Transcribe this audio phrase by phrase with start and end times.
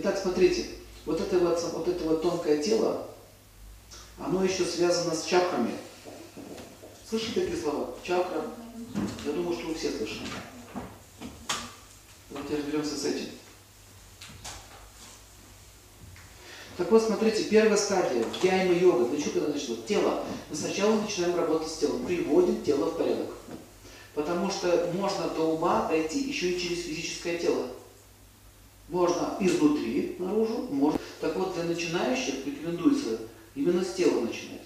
[0.00, 0.64] Итак, смотрите,
[1.06, 3.08] вот это вот, вот это вот тонкое тело,
[4.16, 5.72] оно еще связано с чакрами.
[7.08, 7.96] Слышите такие слова?
[8.04, 8.44] Чакра.
[9.26, 10.28] Я думаю, что вы все слышали.
[12.30, 13.26] Давайте разберемся с этим.
[16.76, 19.08] Так вот, смотрите, первая стадия, дhyama йога.
[19.08, 19.78] Для чего это начало?
[19.78, 20.24] Тело.
[20.48, 23.30] Мы сначала начинаем работать с телом, приводим тело в порядок.
[24.14, 27.66] Потому что можно до ума дойти еще и через физическое тело.
[28.88, 30.98] Можно изнутри наружу, можно.
[31.20, 33.18] Так вот, для начинающих рекомендуется
[33.54, 34.62] именно с тела начинать.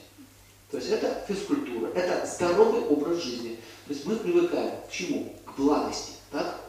[0.71, 3.59] То есть это физкультура, это здоровый образ жизни.
[3.87, 5.35] То есть мы привыкаем к чему?
[5.45, 6.61] К благости, так?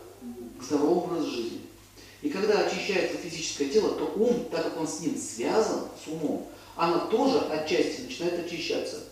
[0.60, 1.62] К здоровому образу жизни.
[2.22, 6.48] И когда очищается физическое тело, то ум, так как он с ним связан, с умом,
[6.76, 9.04] оно тоже отчасти начинает очищаться.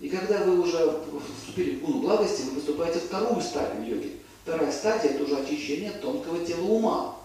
[0.00, 1.00] И когда вы уже
[1.38, 4.16] вступили в гуну благости, вы выступаете вторую стадию йоги.
[4.42, 7.16] Вторая стадия– это уже очищение тонкого тела ума.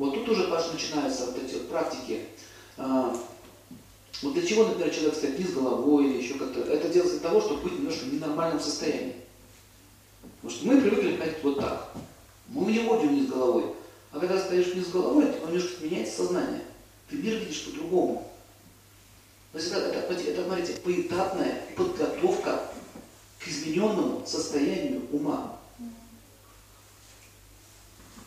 [0.00, 2.24] Вот тут уже начинаются вот эти вот практики.
[2.78, 3.14] А,
[4.22, 6.60] вот для чего, например, человек стоит вниз головой или еще как-то.
[6.60, 9.16] Это делается для того, чтобы быть немножко в ненормальном состоянии.
[10.40, 11.92] Потому что мы привыкли ходить вот так.
[12.48, 13.74] Мы не ходим вниз головой.
[14.10, 16.62] А когда стоишь вниз головой, то немножко меняется сознание.
[17.10, 18.26] Ты мир видишь по-другому.
[19.52, 22.72] То есть это, это, это, смотрите, поэтапная подготовка
[23.38, 25.59] к измененному состоянию ума.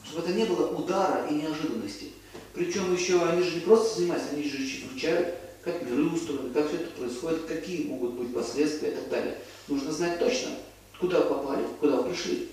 [0.03, 2.11] Чтобы это не было удара и неожиданности.
[2.53, 6.77] Причем еще они же не просто занимаются, они же изучают, как миры устроены, как все
[6.77, 9.37] это происходит, какие могут быть последствия и так далее.
[9.67, 10.51] Нужно знать точно,
[10.99, 12.49] куда попали, куда пришли.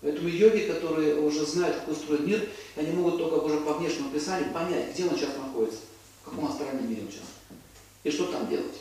[0.00, 4.50] Поэтому йоги, которые уже знают, как устроен мир, они могут только уже по внешнему описанию
[4.52, 5.80] понять, где он сейчас находится,
[6.22, 7.28] в каком астральном мире он сейчас,
[8.02, 8.80] и что там делать.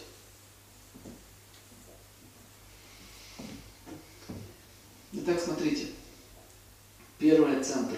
[5.11, 5.88] Итак, смотрите.
[7.19, 7.97] Первый центр.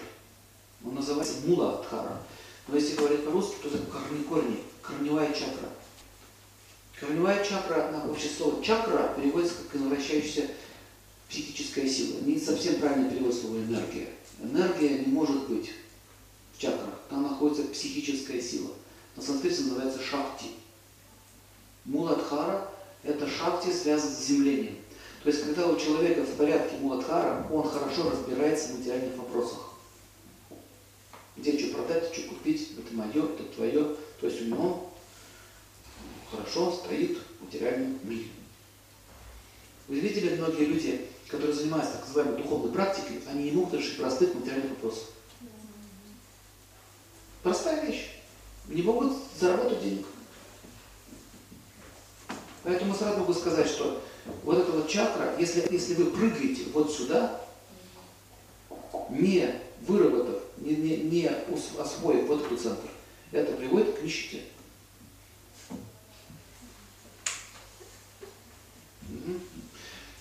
[0.83, 2.19] Он называется Муладхара.
[2.67, 5.70] Но если говорить по-русски, то это корни, корни, корневая чакра.
[6.99, 10.49] Корневая чакра, на общее слово чакра переводится как вращающаяся
[11.30, 12.20] психическая сила.
[12.21, 14.10] Не совсем правильный перевод слова энергия.
[14.42, 15.70] Энергия не может быть
[16.55, 16.99] в чакрах.
[17.10, 18.71] Там находится психическая сила.
[19.15, 20.48] На санскрите называется шакти.
[21.86, 22.71] Муладхара–
[23.04, 24.77] это шакти, связан с землением.
[25.23, 29.59] То есть, когда у человека в порядке муладхара, он хорошо разбирается в материальных вопросах.
[31.37, 33.95] Где что продать, что купить, это мое, это твое.
[34.20, 34.92] То есть у него
[36.31, 38.30] хорошо стоит в материальном мире.
[39.87, 44.36] Вы видели, многие люди которые занимаются так называемой духовной практикой, они не могут решить простых
[44.36, 45.05] материальных вопросов.
[47.42, 48.10] Простая вещь.
[48.67, 50.05] Не могут заработать денег.
[52.64, 54.04] Поэтому сразу могу сказать, что
[54.43, 57.42] вот эта вот чакра, если, если вы прыгаете вот сюда,
[59.09, 62.87] не выработав, не, не, не освоив вот этот центр,
[63.31, 64.43] это приводит к нищете.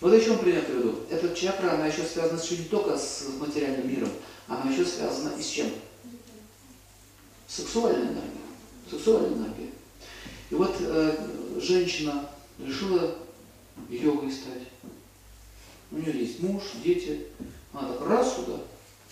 [0.00, 1.00] Вот о чем пример приведу.
[1.10, 4.10] Эта чакра, она еще связана еще не только с материальным миром,
[4.48, 5.70] она еще связана и с чем?
[7.46, 8.40] Сексуальной энергией.
[8.90, 9.70] Сексуальной энергией.
[10.48, 13.14] И вот э, женщина решила
[13.88, 14.68] йогой стать.
[15.90, 17.26] У нее есть муж, дети.
[17.72, 18.58] Она так раз сюда.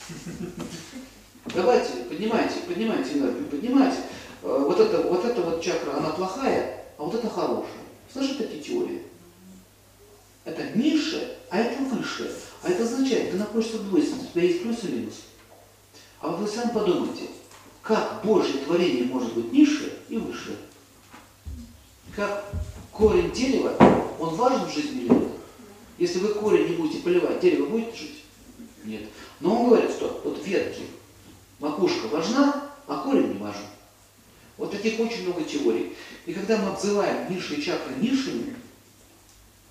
[1.55, 3.99] Давайте, поднимайте, поднимайте энергию, поднимайте.
[4.43, 7.73] Э, вот эта, вот эта вот чакра, она плохая, а вот это хорошая.
[8.13, 9.03] Слышите эти теории?
[10.45, 12.31] Это низшее, а это высшее.
[12.63, 15.15] А это означает, ты находишься в двойственности, у тебя есть плюс и минус.
[16.21, 17.25] А вот вы сами подумайте,
[17.83, 20.57] как Божье творение может быть низшее и высшее?
[22.15, 22.45] Как
[22.99, 23.75] корень дерева,
[24.19, 25.29] он важен в жизни или нет?
[25.99, 28.25] Если вы корень не будете поливать, дерево будет жить?
[28.85, 29.03] Нет.
[29.41, 30.83] Но он говорит, что вот ветки,
[31.61, 33.63] макушка важна, а корень не важен.
[34.57, 35.95] Вот таких очень много теорий.
[36.27, 38.57] И когда мы обзываем низшие чакры низшими,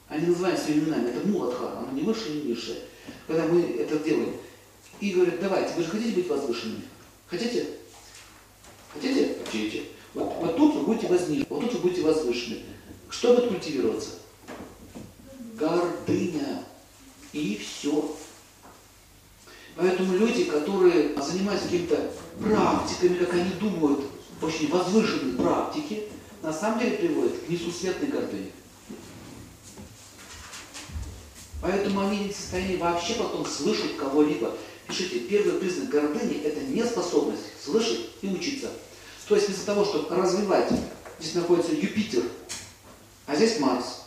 [0.07, 1.09] они называют своими именами.
[1.09, 2.83] Это муладхара, оно не выше, не ниже.
[3.27, 4.33] Когда мы это делаем.
[5.01, 6.83] И говорят, давайте, вы же хотите быть возвышенными?
[7.27, 7.67] Хотите?
[8.93, 9.35] Хотите?
[9.43, 9.83] Хотите.
[10.13, 12.63] Вот, вот тут вы будете вознижены, вот тут вы будете возвышены.
[13.09, 14.11] Что будет культивироваться?
[15.55, 16.63] Гордыня.
[17.33, 18.15] И все.
[19.75, 22.11] Поэтому люди, которые занимаются какими-то
[22.41, 24.05] практиками, как они думают,
[24.41, 26.03] очень возвышенные практики,
[26.41, 28.51] на самом деле приводят к несусветной гордыне.
[31.61, 34.55] Поэтому они не в состоянии вообще потом слышать кого-либо.
[34.87, 38.69] Пишите, первый признак гордыни– это неспособность слышать и учиться.
[39.27, 40.71] То есть вместо того, чтобы развивать,
[41.19, 42.23] здесь находится Юпитер,
[43.27, 44.03] а здесь Марс.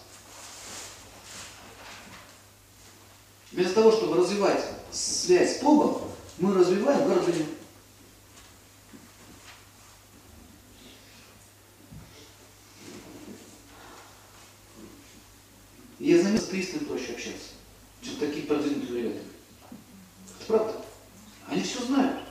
[3.52, 7.46] Вместо того, чтобы развивать связь с Богом, мы развиваем гордыню.
[15.99, 17.50] Я знаю, с атеистами проще общаться,
[18.02, 19.20] чем такие продвинутые ребята.
[20.38, 20.84] Это правда.
[21.46, 22.23] Они все знают.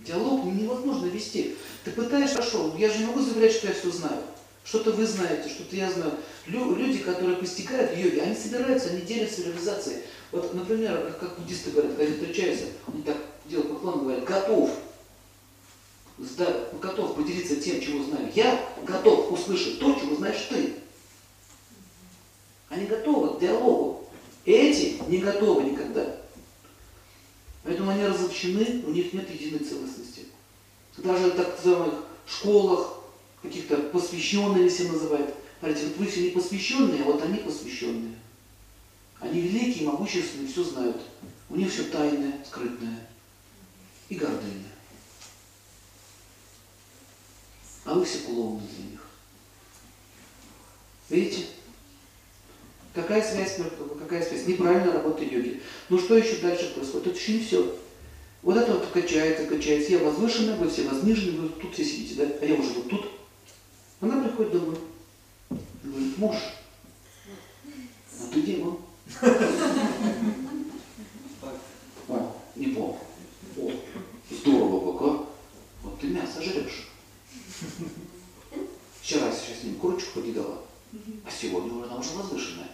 [0.00, 1.56] Диалог невозможно вести.
[1.84, 4.24] Ты пытаешься, хорошо, я же не могу заверять, что я все знаю.
[4.64, 6.12] Что-то вы знаете, что-то я знаю.
[6.46, 10.02] Лю- люди, которые постигают йоги, они собираются, они делятся реализацией.
[10.30, 13.16] Вот, например, как буддисты говорят, когда они встречаются, они так
[13.46, 14.70] делают поклон, говорят, готов,
[16.18, 18.30] сда- готов поделиться тем, чего знаю.
[18.34, 20.74] Я готов услышать то, чего знаешь ты.
[22.68, 24.06] Они готовы к диалогу.
[24.44, 26.16] Эти не готовы никогда.
[27.64, 30.26] Поэтому они разобщены, у них нет единой целостности.
[30.98, 32.97] Даже так называемых школах,
[33.42, 35.34] каких-то посвященные все называют.
[35.60, 38.14] Смотрите, вот вы все не посвященные, а вот они посвященные.
[39.20, 41.00] Они великие, могущественные, все знают.
[41.50, 43.08] У них все тайное, скрытное
[44.08, 44.68] и гордыня.
[47.84, 49.00] А вы все клоуны для них.
[51.08, 51.46] Видите?
[52.94, 54.46] Какая связь, между- какая связь?
[54.46, 55.62] Неправильная работа йоги.
[55.88, 57.08] Ну что еще дальше происходит?
[57.08, 57.78] Это еще не все.
[58.42, 59.92] Вот это вот качается, качается.
[59.92, 62.28] Я возвышенная, вы все возниженные, вы тут все сидите, да?
[62.40, 63.17] А я уже вот тут.
[64.00, 64.78] Она приходит домой.
[65.82, 66.36] Говорит, муж,
[68.20, 68.78] а ты демон.
[72.08, 73.04] О, не плохо.
[73.56, 73.72] О,
[74.30, 75.26] здорово как, а?
[75.82, 76.88] Вот ты мясо жрешь.
[79.00, 80.62] Вчера сейчас с ним курочку покидала,
[81.24, 82.70] а сегодня уже она уже возвышенная.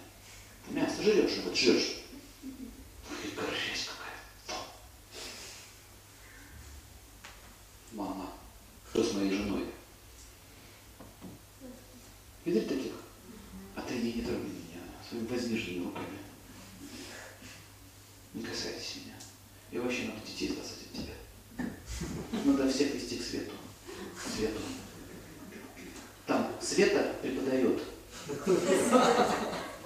[0.66, 2.02] Ты мясо жрешь, вот жрешь.
[2.42, 3.88] И горжесть
[4.46, 4.58] какая.
[7.92, 8.30] Мама,
[8.90, 9.66] что с моей женой?
[12.44, 12.92] Видели таких?
[13.74, 16.18] А ты не, не трогай меня своими воздвиженными руками.
[18.34, 19.14] Не касайтесь меня.
[19.70, 21.14] И вообще надо детей спасать от тебя.
[22.44, 23.52] Надо всех вести к свету.
[24.14, 24.60] К свету.
[26.26, 27.82] Там Света преподает.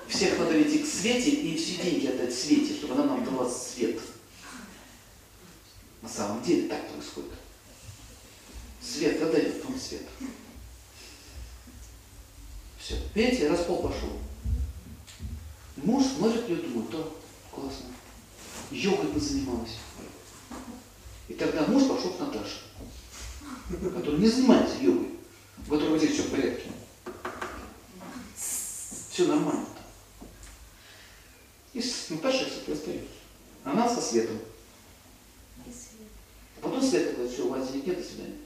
[0.08, 4.00] Всех надо вести к свете и все деньги отдать Свете, чтобы она нам дала свет.
[6.02, 7.32] На самом деле так происходит.
[8.82, 10.02] Свет отдает вам свет.
[12.78, 12.96] Все.
[13.14, 14.18] Видите, распол пошел.
[15.76, 17.04] Муж смотрит ее, думает, да,
[17.52, 17.86] классно.
[18.70, 19.76] Йогой позанималась.
[21.28, 22.60] И тогда муж пошел к Наташе,
[23.68, 25.10] который не занимается йогой,
[25.66, 26.70] у которого здесь все в порядке.
[29.10, 29.66] Все нормально.
[31.74, 33.10] И с Наташей все остается.
[33.64, 34.38] Она со Светом.
[35.66, 38.38] А потом Света говорит, все, у вас денег нет, до свидания.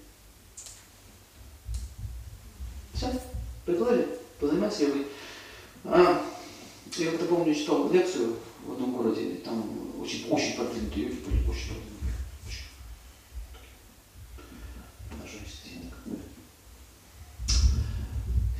[2.94, 3.22] Все,
[3.64, 4.18] приплыли,
[4.80, 5.06] йогой.
[5.84, 6.24] А,
[6.96, 11.68] я как-то помню, читал лекцию в одном городе, там очень, очень продвинутые йоги были, очень
[11.68, 11.92] продвинутые.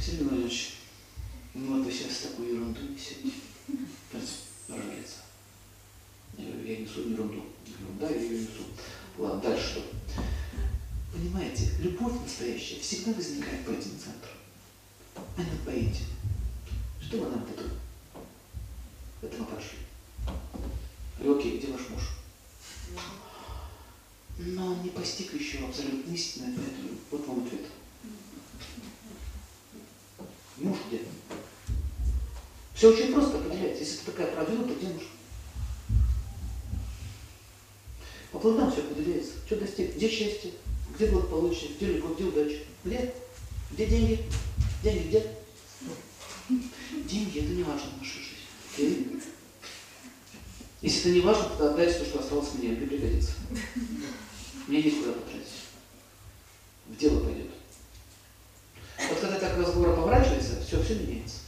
[0.05, 0.75] Сергей Владимирович,
[1.55, 3.31] ну вот вы сейчас такую ерунду несете.
[4.69, 5.19] Рожается.
[6.37, 7.44] Я говорю, я несу ерунду.
[7.65, 8.65] Я говорю, да, я ее несу.
[9.17, 9.82] Ладно, дальше что?
[11.12, 13.42] Понимаете, любовь настоящая всегда возникает.
[15.64, 16.03] Поэте.
[17.00, 17.64] Что вы нам это?
[19.23, 19.79] Это пошли.
[21.19, 22.03] Говорю, окей, где ваш муж?
[24.39, 27.67] Но он не постиг еще абсолютно истинное, поэтому вот вам ответ.
[30.58, 31.03] Муж где?
[32.75, 33.84] Все очень просто определяется.
[33.84, 35.03] Если ты такая продвинутая, где муж?
[38.32, 39.32] По плодам все определяется.
[39.46, 39.94] Что достиг?
[39.94, 40.53] Где счастье?
[40.96, 41.70] Где благополучие?
[41.75, 42.17] Где любовь?
[42.17, 42.58] Где удача?
[42.84, 43.15] Где?
[43.70, 44.25] Где деньги?
[44.82, 45.37] Деньги где?
[47.08, 48.37] Деньги это не важно в нашей жизни.
[48.75, 49.20] Окей?
[51.03, 53.32] Если не важно, тогда отдайте то, что осталось мне, мне пригодится.
[54.69, 55.49] Мне есть куда потратить.
[56.87, 57.49] В дело пойдет.
[59.09, 61.39] Вот когда так разговор поворачивается, все, все меняется.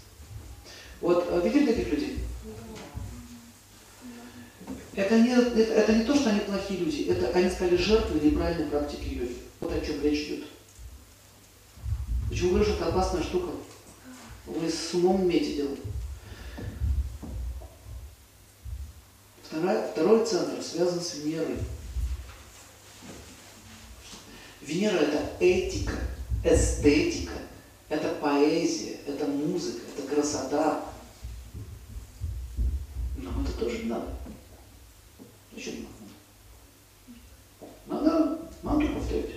[1.01, 2.19] Вот а видели таких людей?
[4.97, 8.67] Это не, это, это не то, что они плохие люди, это они стали жертвой неправильной
[8.67, 9.37] практики йоги.
[9.61, 10.47] Вот о чем речь идет.
[12.29, 13.51] Почему говорю, что это опасная штука?
[14.47, 15.77] Вы с умом имеете дело.
[19.65, 21.57] Вторая, второй центр связан с Венерой.
[24.61, 25.95] Венера это этика,
[26.45, 27.33] эстетика,
[27.89, 30.85] это поэзия, это музыка, это красота.
[33.17, 34.09] Нам это тоже надо.
[35.55, 35.87] Зачем
[37.87, 38.41] нам надо?
[38.63, 39.31] Мантру повторять.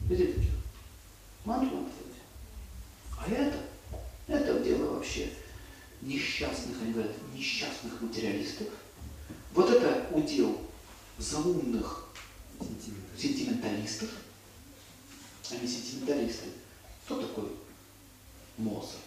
[0.00, 0.50] Видите?
[1.46, 2.20] Мантру надо повторять.
[3.16, 3.73] А это,
[4.34, 5.30] это дело вообще
[6.02, 8.66] несчастных, они говорят, несчастных материалистов.
[9.52, 10.60] Вот это удел
[11.18, 12.08] заумных
[13.16, 14.10] сентименталистов.
[15.50, 16.46] Они сентименталисты.
[17.04, 17.48] Кто такой
[18.56, 18.98] Моцарт?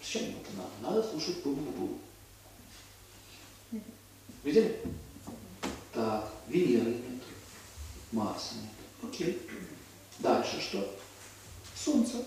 [0.00, 0.70] Зачем ему это надо?
[0.96, 2.00] Надо слушать бум-бум.
[4.42, 4.80] Видели?
[5.92, 7.22] Так, Венеры нет,
[8.12, 9.10] Марса нет.
[9.10, 9.40] Окей.
[10.18, 10.98] Дальше что?
[11.74, 12.24] Солнце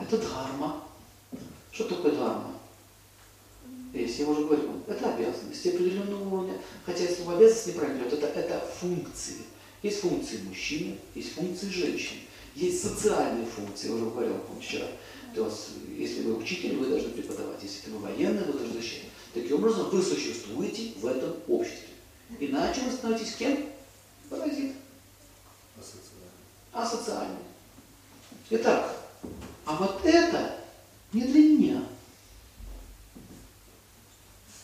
[0.00, 0.84] это дхарма.
[1.70, 2.54] Что такое дхарма?
[3.92, 8.66] Если я уже говорил, это обязанности определенного уровня, хотя слово обязанность неправильно идет, это, это
[8.80, 9.36] функции.
[9.82, 12.20] Есть функции мужчины, есть функции женщины,
[12.54, 14.86] есть социальные функции, я уже говорил, помню, вчера.
[15.34, 19.04] То есть, если вы учитель, вы должны преподавать, если вы военный, вы должны защищать.
[19.32, 21.88] Таким образом, вы существуете в этом обществе.
[22.40, 23.66] Иначе вы становитесь кем?
[24.28, 24.72] Паразит.
[26.72, 27.38] Асоциальный.
[28.50, 28.96] Итак,
[29.68, 30.58] а вот это
[31.12, 31.84] не для меня.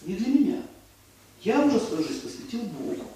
[0.01, 0.63] Не для меня.
[1.43, 3.11] Я уже свою жизнь посвятил Богу.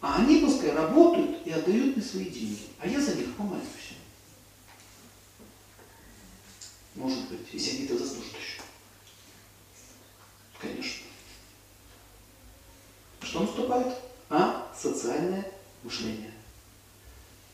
[0.00, 3.66] А они пускай работают и отдают мне свои деньги, а я за них помолюсь.
[6.94, 8.62] Может быть, если они это заслужат еще.
[10.58, 11.06] Конечно.
[13.20, 13.94] Что наступает?
[14.30, 16.32] А социальное мышление.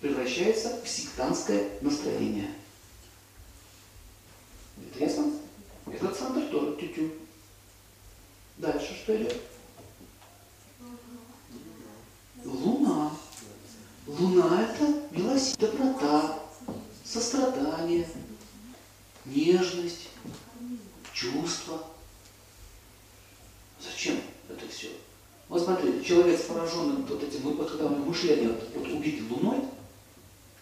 [0.05, 2.51] Превращается в сектантское настроение.
[4.77, 5.33] Это ясно?
[5.91, 7.11] Этот центр тоже тю-тю.
[8.59, 9.41] Дальше что идет?
[12.45, 13.13] Луна.
[14.07, 16.39] Луна это милосердие, доброта,
[17.03, 18.07] сострадание,
[19.25, 20.11] нежность,
[21.15, 21.83] чувство.
[23.81, 24.21] Зачем
[24.51, 24.91] это все?
[25.49, 29.63] Вот смотрите, человек с пораженным вот этим, вот когда него мышление вот, вот убит луной,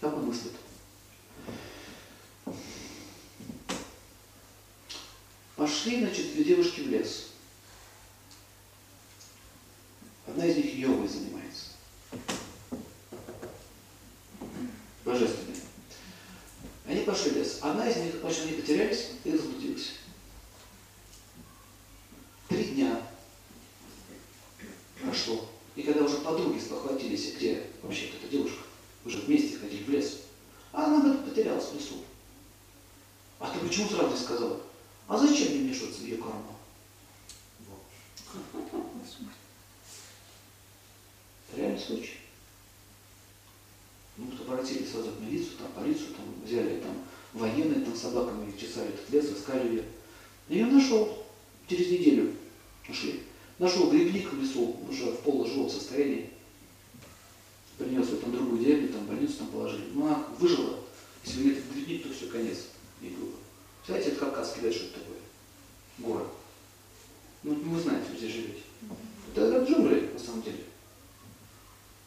[0.03, 0.53] как он мыслит?
[5.55, 7.29] Пошли, значит, две девушки в лес.
[10.27, 11.67] Одна из них йогой занимается.
[15.05, 15.61] Божественной.
[16.87, 17.61] Они пошли в лес.
[17.63, 19.93] Одна из них, значит, они потерялись и заблудилась.
[22.49, 23.01] Три дня
[25.01, 25.49] прошло.
[25.77, 28.63] И когда уже подруги спохватились, где вообще эта девушка,
[29.05, 30.21] уже вместе ходили в лес,
[30.73, 32.05] а она где-то потерялась в лесу.
[33.39, 34.61] А ты почему сразу не сказала?
[35.09, 36.57] А зачем мне вмешиваться в ее карму?
[41.55, 42.19] Реальный случай.
[44.17, 47.05] Ну, вот обратились сразу в милицию, там, полицию, там, взяли там
[47.35, 49.85] военные, там, собаками чесали этот лес, искали ее.
[50.49, 51.27] И ее нашел.
[51.69, 52.35] Через неделю
[52.89, 53.23] нашли.
[53.63, 56.31] Нашел грибник в лесу, уже в полуживом состоянии.
[57.79, 59.85] Принес ее там другую деревню, там больницу там положили.
[59.95, 60.81] Ну, она выжила.
[61.25, 62.59] Если бы не этот грибник, то все, конец
[63.01, 63.31] ей было.
[63.87, 65.19] Знаете, это Кавказ кидает, что это такое?
[65.99, 66.27] Город.
[67.45, 68.63] Ну, вы знаете, где живете.
[69.33, 70.65] Это, это джунгли, на самом деле.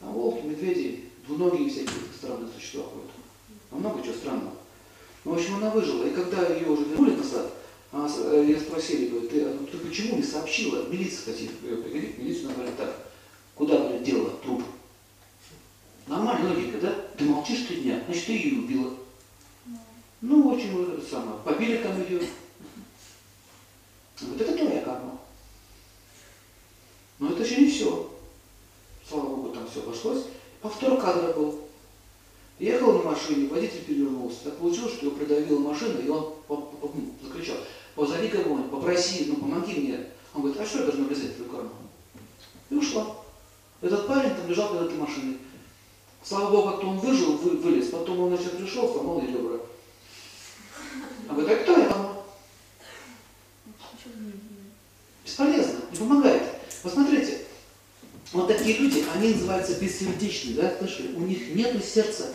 [0.01, 3.12] Там волки, медведи, двуногие всякие странные существа ходят.
[3.71, 4.55] А много чего странного.
[5.24, 6.03] Ну, в общем, она выжила.
[6.03, 7.50] И когда ее уже вернули назад,
[7.93, 10.87] она, я спросили, говорит, ты, ну, ты почему не сообщила?
[10.89, 12.17] Милиция хотели ее пригласить.
[12.17, 13.07] Милицию говорит так.
[13.55, 14.63] Куда, говорит, делала труп?
[16.07, 16.93] Нормальная логика, да?
[17.17, 18.93] Ты молчишь три дня, значит, ты ее убила.
[20.19, 21.37] Ну, очень вот это самое.
[21.45, 22.21] Побили там ее.
[24.21, 25.17] Вот это твоя карма.
[27.19, 28.11] Но это еще не все.
[29.07, 30.25] Слава Богу, там все обошлось.
[30.61, 31.61] Повтор кадра был.
[32.59, 34.45] Ехал на машине, водитель перевернулся.
[34.45, 37.11] Так получилось, что его придавила машина, и он позови
[38.44, 40.06] кого-нибудь, попроси, ну помоги мне.
[40.34, 41.72] Он говорит, а что я должен влезать в твою карму?
[42.70, 43.15] И ушла.
[43.82, 45.38] Этот парень там лежал под этой машиной.
[46.24, 47.89] Слава Богу, как-то он выжил, вы, вылез.
[47.89, 49.60] Потом он, значит, пришел, сломал ей ребра.
[51.30, 52.24] А говорит, а кто я мама?
[55.24, 56.44] Бесполезно, не помогает.
[56.82, 57.46] Посмотрите,
[58.32, 61.15] вот такие люди, они называются бессердечные, да, слышали?
[61.15, 62.34] У них нет сердца.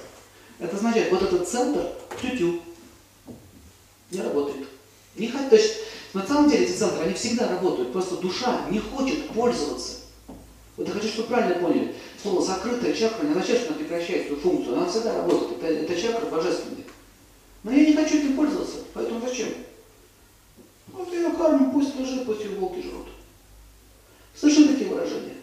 [0.58, 1.86] Это означает, вот этот центр,
[2.20, 2.60] тю-тю,
[4.10, 4.68] не работает.
[5.16, 5.74] Не то есть,
[6.12, 9.98] на самом деле эти центры, они всегда работают, просто душа не хочет пользоваться.
[10.76, 11.94] Вот я хочу, чтобы правильно поняли.
[12.20, 14.76] Слово закрытая чакра не означает, что она прекращает свою функцию.
[14.76, 15.62] Она всегда работает.
[15.62, 16.84] Это, это чакра божественная.
[17.62, 19.48] Но я не хочу этим пользоваться, поэтому зачем?
[20.88, 23.08] Вот ее карма пусть лежит, пусть ее волки жрут.
[24.34, 25.36] Слышали такие выражения?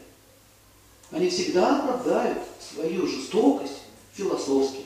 [1.11, 3.83] Они всегда оправдают свою жестокость
[4.13, 4.81] философски.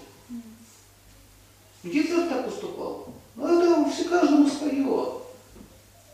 [1.83, 3.07] Гитлер так поступал.
[3.35, 5.20] Ну это все каждому свое.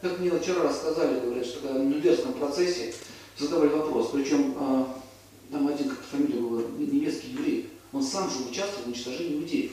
[0.01, 2.93] Как мне вчера рассказали, говорят, что когда на Нюрнбергском процессе
[3.37, 5.01] задавали вопрос, причем а,
[5.51, 9.71] там один, как фамилия была, немецкий еврей, он сам же участвовал в уничтожении иудеев.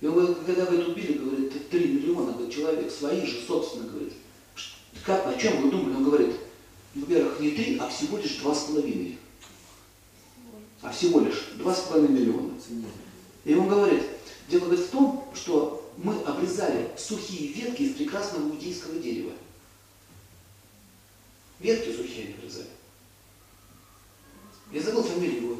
[0.00, 4.12] И он говорит, когда это убили, говорит, 3 миллиона говорит, человек, своих же, собственно, говорит.
[5.04, 5.96] Как, о чем вы думали?
[5.96, 6.36] Он говорит,
[6.94, 9.16] во-первых, не 3, а всего лишь 2,5.
[10.82, 12.50] А всего лишь 2,5 миллиона.
[13.44, 14.04] И он говорит,
[14.48, 19.32] дело говорит, в том, что мы обрезали сухие ветки из прекрасного иудейского дерева.
[21.60, 22.68] Ветки сухие они обрезали.
[24.72, 25.56] Я забыл фамилию его.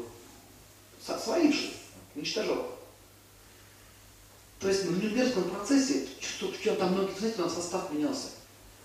[1.01, 1.71] Своих же.
[2.15, 2.73] Уничтожал.
[4.59, 8.29] То есть на Нюрнбергском процессе, что, что там многие, знаете, у нас состав менялся.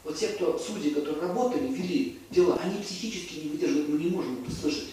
[0.02, 4.42] Вот те, кто судьи, которые работали, вели дела, они психически не выдерживают, мы не можем
[4.42, 4.88] это слышать.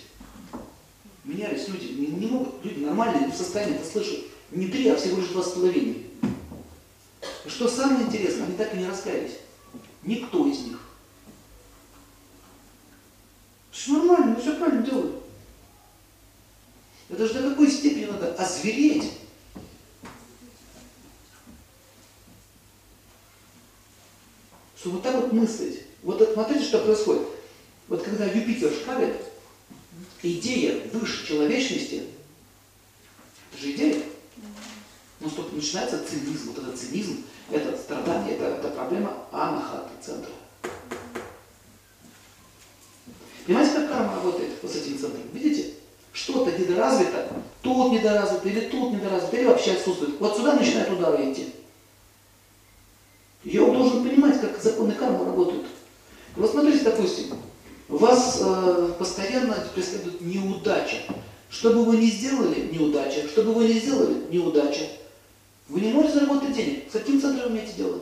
[1.24, 4.26] Менялись люди, не, не могут, люди нормальные в состоянии это слышать.
[4.52, 6.05] Не три, а всего лишь два с половиной.
[7.48, 9.38] Что самое интересное, они так и не раскаялись.
[10.04, 10.80] Никто из них.
[13.72, 15.24] Все нормально, все правильно делают.
[17.10, 19.12] Это же до какой степени надо озвереть.
[24.78, 25.84] Что вот так вот мыслить.
[26.02, 27.28] Вот смотрите, что происходит.
[27.88, 29.16] Вот когда Юпитер шкалит,
[30.24, 32.04] идея выше человечности,
[33.52, 34.04] это же идея.
[35.26, 36.52] Но что начинается цинизм.
[36.52, 40.30] Вот этот цинизм, это страдание, это, это проблема анахаты центра.
[43.48, 45.24] Понимаете, как карма работает вот с этим центром?
[45.34, 45.74] Видите?
[46.14, 47.28] Что-то недоразвито,
[47.62, 50.20] тут недоразвито, или тут недоразвито, или вообще отсутствует.
[50.20, 51.54] Вот сюда начинает удары идти.
[53.44, 55.66] Йог должен понимать, как законы кармы работают.
[56.36, 57.36] Вот смотрите, допустим,
[57.88, 60.98] вас э, постоянно преследует неудача.
[61.50, 63.28] Что бы вы ни сделали, неудача.
[63.28, 64.88] Что бы вы ни сделали, неудача.
[65.68, 66.90] Вы не можете заработать денег.
[66.90, 68.02] С каким центром имеете дело?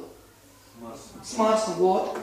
[1.24, 2.18] С Марсом, вот.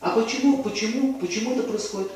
[0.00, 2.10] А почему, почему, почему это происходит?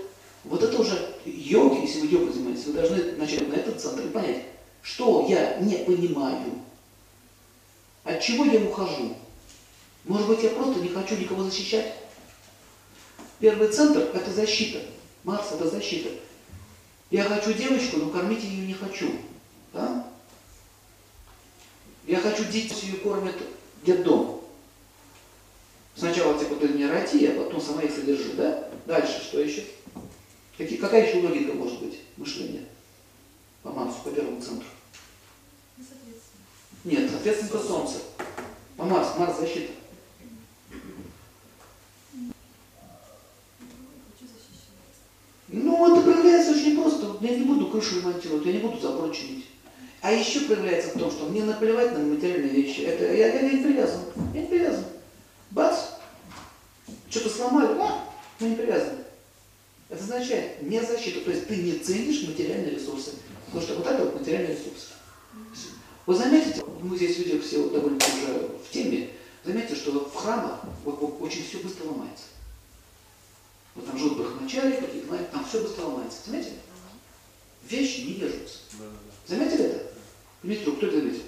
[0.44, 4.10] Вот это уже йоги, если вы йогой занимаетесь, вы должны начать на этот центр и
[4.10, 4.44] понять,
[4.82, 6.52] что я не понимаю,
[8.04, 9.16] от чего я ухожу.
[10.04, 11.94] Может быть, я просто не хочу никого защищать?
[13.40, 14.80] Первый центр– это защита.
[15.24, 16.10] Марс– это защита.
[17.10, 19.10] Я хочу девочку, но кормить ее не хочу.
[19.72, 20.06] Да?
[22.06, 23.34] Я хочу детей, ее кормят
[23.82, 24.40] детдом.
[25.96, 28.68] Сначала типа ты не роди, а потом сама их содержи, да?
[28.86, 29.64] Дальше что еще?
[30.56, 32.66] Какие, какая еще логика может быть мышления
[33.62, 34.68] по Марсу, по первому центру?
[36.84, 37.98] Нет, соответственно, это Солнце.
[38.76, 39.72] По Марсу, Марс защита.
[45.48, 47.06] Ну, это проявляется очень просто.
[47.06, 49.46] Вот Я не буду крышу ремонтировать, я не буду забор чинить.
[50.02, 52.80] А еще проявляется в том, что мне наплевать на материальные вещи.
[52.80, 54.02] Это я, я не привязан.
[54.34, 54.84] Я не привязан.
[55.50, 55.76] Бац!
[57.10, 58.04] Что-то сломали, а,
[58.40, 58.98] мы не привязаны.
[59.88, 61.20] Это означает не защита.
[61.20, 63.12] То есть ты не ценишь материальные ресурсы.
[63.46, 64.92] Потому что вот это вот материальный ресурс.
[66.06, 69.10] Вы заметите, мы здесь люди все довольно уже в теме,
[69.44, 72.24] заметьте, что в храмах очень все быстро ломается.
[73.74, 76.18] Вот там живут брахмачари какие-то, там все быстро ломается.
[76.26, 76.54] Заметили?
[77.68, 78.58] Вещи не держатся.
[79.26, 79.85] Заметили это?
[80.42, 81.22] Дмитрий, кто это заметил?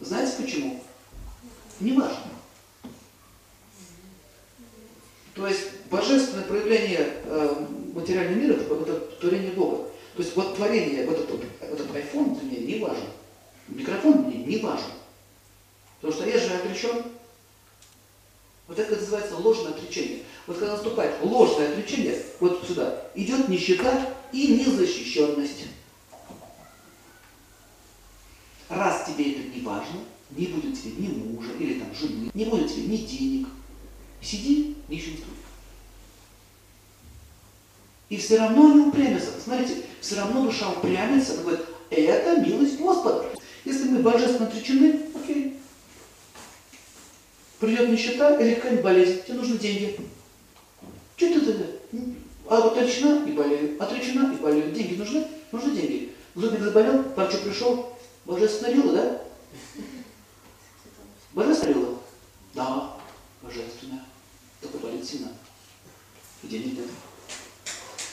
[0.00, 0.82] Знаете почему?
[1.80, 2.22] Не важно.
[5.34, 9.88] То есть божественное проявление э, материального мира это, это творение Бога.
[10.14, 13.06] То есть вот творение, вот этот, вот этот iPhone для меня не важен.
[13.68, 14.92] Микрофон мне не важен.
[16.00, 17.02] Потому что я же отречен.
[18.66, 20.22] Вот это называется ложное отречение.
[20.46, 25.66] Вот когда наступает ложное отречение, вот сюда, идет нищета и незащищенность.
[28.68, 30.00] Раз тебе это не важно,
[30.36, 33.48] не будет тебе ни мужа или там жены, не будет тебе ни денег,
[34.20, 35.34] сиди, нищенствуй.
[38.08, 39.30] И все равно не упрямится.
[39.42, 43.24] Смотрите, все равно душа упрямится, она говорит, это милость Господа.
[43.64, 45.56] Если мы божественно отречены, окей.
[47.58, 49.98] Придет нищета или какая-нибудь болезнь, тебе нужны деньги.
[51.16, 51.64] Что ты тогда?
[52.48, 54.72] А вот отречена и болею, отречена и болею.
[54.72, 55.26] Деньги нужны?
[55.50, 56.12] Нужны деньги.
[56.34, 59.22] Зубик заболел, врачу пришел, божественная лила, да?
[61.36, 61.98] Божественная лила?
[62.54, 62.96] Да,
[63.42, 64.02] божественная.
[64.62, 65.28] Только болит сильно.
[66.42, 66.86] И денег нет.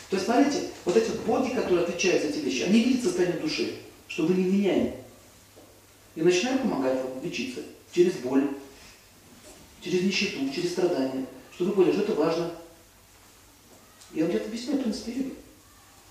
[0.09, 3.77] То есть, смотрите, вот эти боги, которые отвечают за эти вещи, они видят состояние души,
[4.09, 4.95] что вы не меняем.
[6.15, 7.61] И начинают помогать вам лечиться
[7.93, 8.49] через боль,
[9.81, 11.25] через нищету, через страдания.
[11.55, 12.51] Что вы поняли, что это важно.
[14.11, 15.35] Я вам где-то объясняю, в принципе, йоги.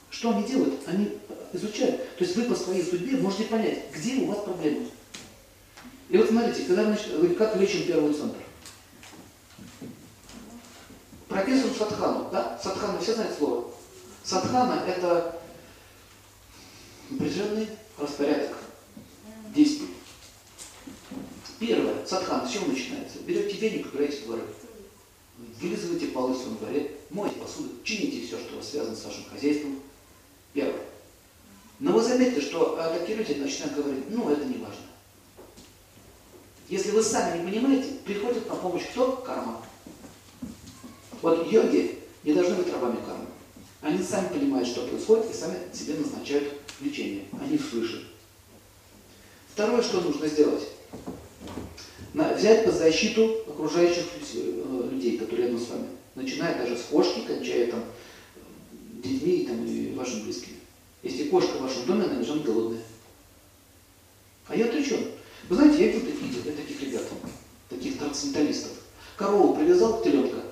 [0.08, 0.80] Что они делают?
[0.86, 1.10] Они
[1.52, 2.16] изучают.
[2.16, 4.88] То есть вы по своей судьбе можете понять, где у вас проблемы.
[6.08, 8.38] И вот смотрите, когда мы, как лечим первый центр.
[11.28, 12.60] Прописываем садхану, да?
[12.62, 13.70] Садхана, все знают слово.
[14.22, 15.40] Садхана– это
[17.10, 18.56] определенный распорядок
[19.54, 19.88] действий.
[21.58, 23.18] Первое, садхана, с чего начинается?
[23.20, 24.42] Берете веник, убираете дворы.
[25.60, 29.80] Вылизывайте полы в своем дворе, мойте посуду, чините все, что связано с вашим хозяйством.
[30.52, 30.82] Первое.
[31.78, 34.82] Но вы заметите, что а, такие люди начинают говорить, ну это не важно.
[36.72, 39.16] Если вы сами не понимаете, приходит на помощь кто?
[39.16, 39.60] Карма.
[41.20, 43.26] Вот йоги не должны быть рабами кармы.
[43.82, 47.24] Они сами понимают, что происходит, и сами себе назначают лечение.
[47.38, 48.04] Они слышат.
[49.52, 50.66] Второе, что нужно сделать.
[52.14, 55.88] Взять под защиту окружающих э, людей, которые рядом с вами.
[56.14, 57.84] Начиная даже с кошки, кончая там
[58.92, 60.56] детьми и, там, и вашими близкими.
[61.02, 62.80] Если кошка в вашем доме, она лежит голодная.
[64.48, 65.12] А я отречен.
[65.48, 67.02] Вы знаете, я видел таких, таких ребят,
[67.68, 68.72] таких трансценденталистов.
[69.16, 70.42] Корову привязал к теленка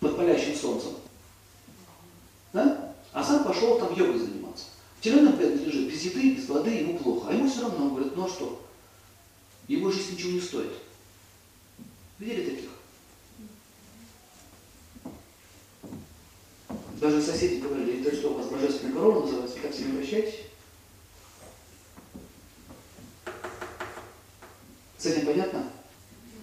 [0.00, 0.90] под палящим солнцем.
[2.52, 2.94] Да?
[3.12, 4.66] А сам пошел там йогой заниматься.
[5.00, 7.28] Теленок лежит без еды, без воды, ему плохо.
[7.28, 8.66] А ему все равно говорят, ну а что?
[9.68, 10.72] Его жизнь ничего не стоит.
[12.18, 12.70] Видели таких?
[17.00, 20.45] Даже соседи говорили, это что у вас божественная корона называется, как с ними обращаетесь?
[25.06, 25.64] Этим понятно?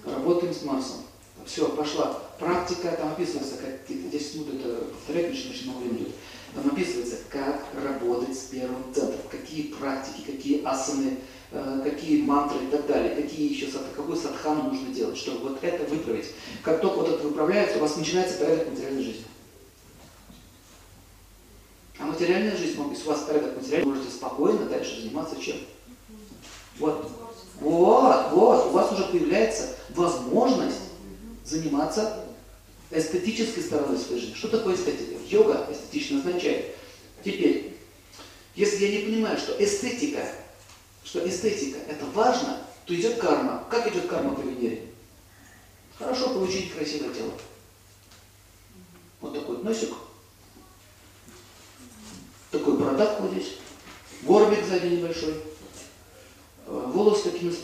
[0.06, 0.97] Работаем с Марсом.
[1.45, 2.19] Все, пошла.
[2.39, 6.15] Практика, там описывается, как 10 минут это повторять, очень, очень много времени идет.
[6.56, 11.17] Там описывается, как работать с первым центром, какие практики, какие асаны,
[11.52, 15.84] э, какие мантры и так далее, какие еще какую садхану нужно делать, чтобы вот это
[15.89, 16.28] выправить.
[16.62, 19.26] Как только вот это выправляется, у вас начинается порядок материальной жизни.
[21.99, 25.58] А материальная жизнь, если у вас порядок материальный, можете спокойно дальше заниматься чем?
[26.78, 27.22] Вот.
[27.59, 30.79] Вот, вот, у вас уже появляется возможность
[31.45, 32.25] заниматься
[32.91, 34.35] эстетической стороной своей жизни.
[34.35, 35.15] Что такое эстетика?
[35.27, 36.75] Йога эстетично означает.
[37.23, 37.77] Теперь,
[38.55, 40.25] если я не понимаю, что эстетика,
[41.03, 43.63] что эстетика это важно, то идет карма.
[43.69, 44.87] Как идет карма по Венере?
[45.97, 47.31] Хорошо получить красивое тело.
[49.21, 49.93] Вот такой носик,
[52.51, 53.53] такой бородак вот здесь,
[54.23, 55.33] горбик сзади небольшой,
[56.65, 57.63] волосы такими с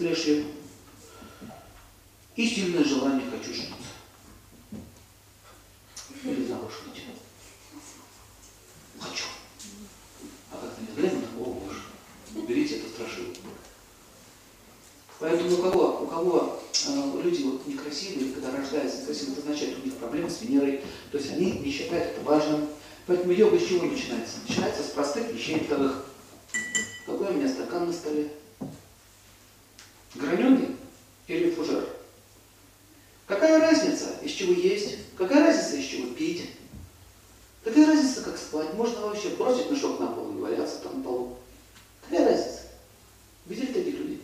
[2.36, 3.76] и сильное желание хочу жениться.
[6.24, 7.02] Или замуж выйти.
[8.98, 9.26] Хочу.
[10.52, 11.82] А как-то не глянут, о боже,
[12.36, 13.42] уберите это страшилку.
[15.20, 19.86] Поэтому у кого, у кого э, люди вот некрасивые, когда рождаются некрасивые, это означает, у
[19.86, 20.82] них проблемы с Венерой,
[21.12, 22.70] то есть они не считают это важным.
[23.06, 24.38] Поэтому йога с чего начинается?
[24.48, 26.06] Начинается с простых вещей вторых.
[27.06, 28.32] Какой у меня стакан на столе?
[30.15, 30.76] Граненый
[31.28, 31.88] или фужер?
[33.28, 34.98] Какая разница, из чего есть?
[35.15, 36.50] Какая разница, из чего пить?
[37.63, 38.74] Какая разница, как спать?
[38.74, 41.38] Можно вообще бросить мешок на пол и валяться там на полу.
[42.02, 42.62] Какая разница?
[43.45, 44.24] Видели таких людей?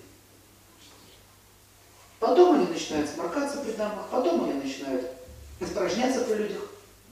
[2.20, 5.12] Потом они начинают сморкаться при дамах, потом они начинают
[5.60, 6.70] испражняться при людях.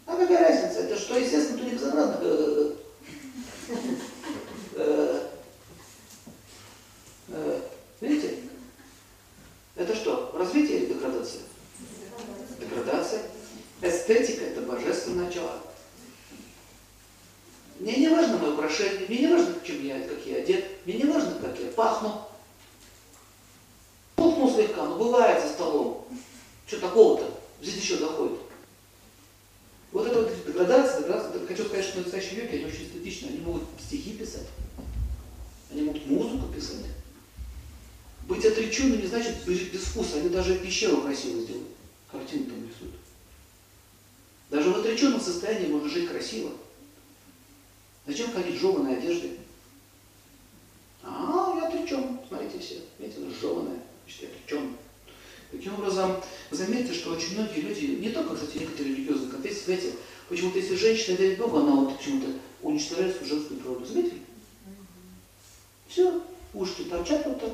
[0.07, 0.79] А какая разница?
[0.79, 2.19] Это что, естественно, то не безобразно.
[4.75, 5.27] Э,
[7.27, 7.61] э,
[8.01, 8.42] видите?
[9.75, 11.41] Это что, развитие или деградация?
[12.59, 13.23] Деградация.
[13.81, 15.59] Эстетика– это божественное начало.
[17.79, 21.05] Мне не важно мое украшение, мне не важно, чем я, как я одет, мне не
[21.05, 22.21] важно, как я пахну.
[24.15, 26.07] Пухну слегка, но бывает за столом.
[26.67, 27.29] Что такого-то?
[27.61, 28.39] Здесь еще доходит.
[29.91, 31.45] Вот это вот деградация, деградация.
[31.45, 33.27] Хочу сказать, что настоящие йоги, они очень эстетичны.
[33.29, 34.47] Они могут стихи писать.
[35.71, 36.85] Они могут музыку писать.
[38.27, 40.17] Быть отреченным не значит жить без вкуса.
[40.17, 41.67] Они даже пещеру красиво сделают.
[42.11, 42.95] Картину там рисуют.
[44.49, 46.51] Даже в отреченном состоянии можно жить красиво.
[48.05, 49.37] Зачем ходить в жеванной одежде?
[51.03, 52.19] А, я отречен.
[52.27, 52.81] Смотрите все.
[52.99, 53.79] Видите, жеванная.
[54.05, 54.75] Значит, я отречен.
[55.51, 59.93] Таким образом, заметьте, что очень многие люди, не только, кстати, некоторые религиозные конфессии, знаете,
[60.27, 62.27] почему-то если женщина верит Богу, она вот почему-то
[62.63, 63.85] уничтожает свою женскую природу.
[63.85, 64.21] Заметили?
[65.87, 66.21] Все,
[66.55, 67.53] ушки торчат вот так.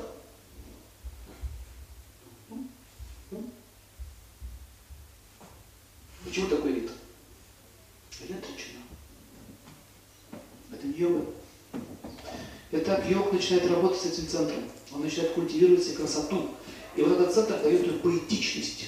[6.24, 6.90] Почему такой вид?
[8.22, 8.82] Это отречено.
[10.72, 11.26] Это не йога.
[12.72, 14.62] Итак, йог начинает работать с этим центром.
[14.92, 16.50] Он начинает культивировать себе красоту.
[16.96, 18.86] И вот этот центр дает ему поэтичность.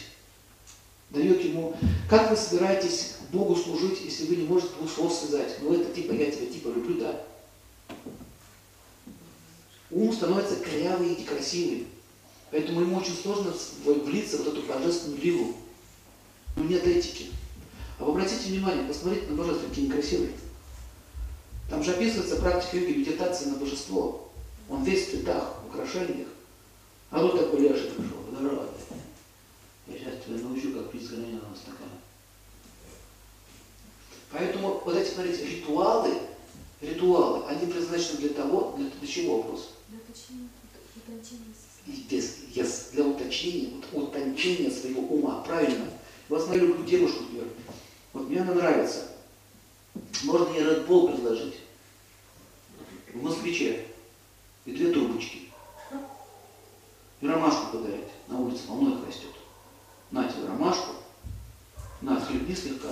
[1.11, 1.77] Дает ему,
[2.09, 5.59] как вы собираетесь Богу служить, если вы не можете двух слов связать?
[5.61, 7.25] Ну это типа я тебя типа люблю, да?
[9.91, 11.87] Ум становится корявый и красивый.
[12.51, 13.53] Поэтому ему очень сложно
[13.85, 15.55] влиться в эту божественную лигу.
[16.57, 17.27] Но нет этики.
[17.99, 20.33] А вы обратите внимание, посмотрите на божество, какие некрасивые.
[21.69, 24.22] Там же описывается практика йоги, медитации на божество.
[24.73, 26.29] Он весь в цветах, в украшениях.
[27.11, 28.69] А вот такой Леша пришел, здорово.
[29.87, 31.91] Я сейчас тебя научу, как пить с граненого стакана.
[34.31, 36.15] Поэтому вот эти, смотрите, ритуалы,
[36.81, 39.75] ритуалы, они предназначены для того, для, для чего вопрос?
[39.91, 40.49] Для уточнения.
[42.09, 45.85] Yes, yes, для уточнения, вот, утончения своего ума, правильно.
[46.31, 47.49] Вот смотрю, люблю девушку, например.
[48.15, 49.09] Вот мне она нравится.
[50.23, 51.57] Можно ей Red Bull предложить.
[53.13, 53.92] В москвиче.
[54.65, 55.51] И две трубочки.
[57.21, 58.09] И ромашку подарить.
[58.29, 59.31] На улице полно их растет.
[60.11, 60.95] На тебе ромашку,
[62.01, 62.91] на, хлебни слегка,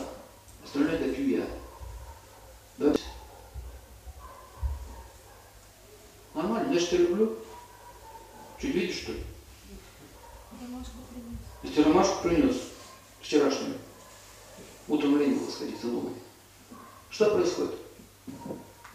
[0.64, 1.46] остальное допью я.
[2.78, 2.94] Да?
[6.34, 7.36] Нормально, я тебя люблю.
[8.58, 9.24] Чуть видишь, что ли?
[10.60, 11.38] Ромашку принес.
[11.62, 12.56] Я тебе ромашку принес
[13.20, 13.78] вчерашнюю.
[14.88, 16.14] Утром лень было сходить за новой.
[17.10, 17.74] Что происходит?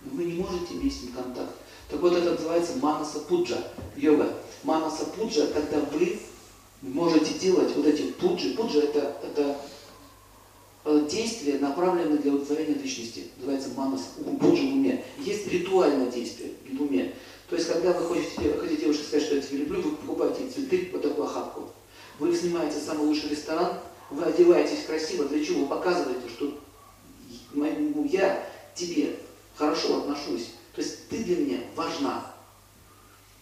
[0.04, 1.54] Вы не можете ним контакт.
[1.90, 3.58] Так вот это называется манаса пуджа,
[3.96, 4.34] йога.
[4.64, 6.20] Манаса пуджа, когда вы
[6.82, 8.56] можете делать вот эти пуджи.
[8.56, 9.58] Пуджа это, это
[10.86, 13.28] э, действие, направленное для удовлетворения личности.
[13.38, 14.06] Называется манаса
[14.40, 15.04] пуджа в уме.
[15.20, 17.14] Есть ритуальное действие в уме.
[17.50, 20.90] То есть, когда вы хотите, хотите девушке сказать, что я тебя люблю, вы покупаете цветы,
[20.92, 21.70] вот такую охапку.
[22.18, 23.74] Вы снимаете самый лучший ресторан,
[24.10, 25.26] вы одеваетесь красиво.
[25.26, 25.62] Для чего?
[25.62, 26.58] Вы показываете, что
[28.10, 28.44] я
[28.74, 29.18] тебе
[29.56, 30.50] хорошо отношусь.
[30.76, 32.34] То есть ты для меня важна.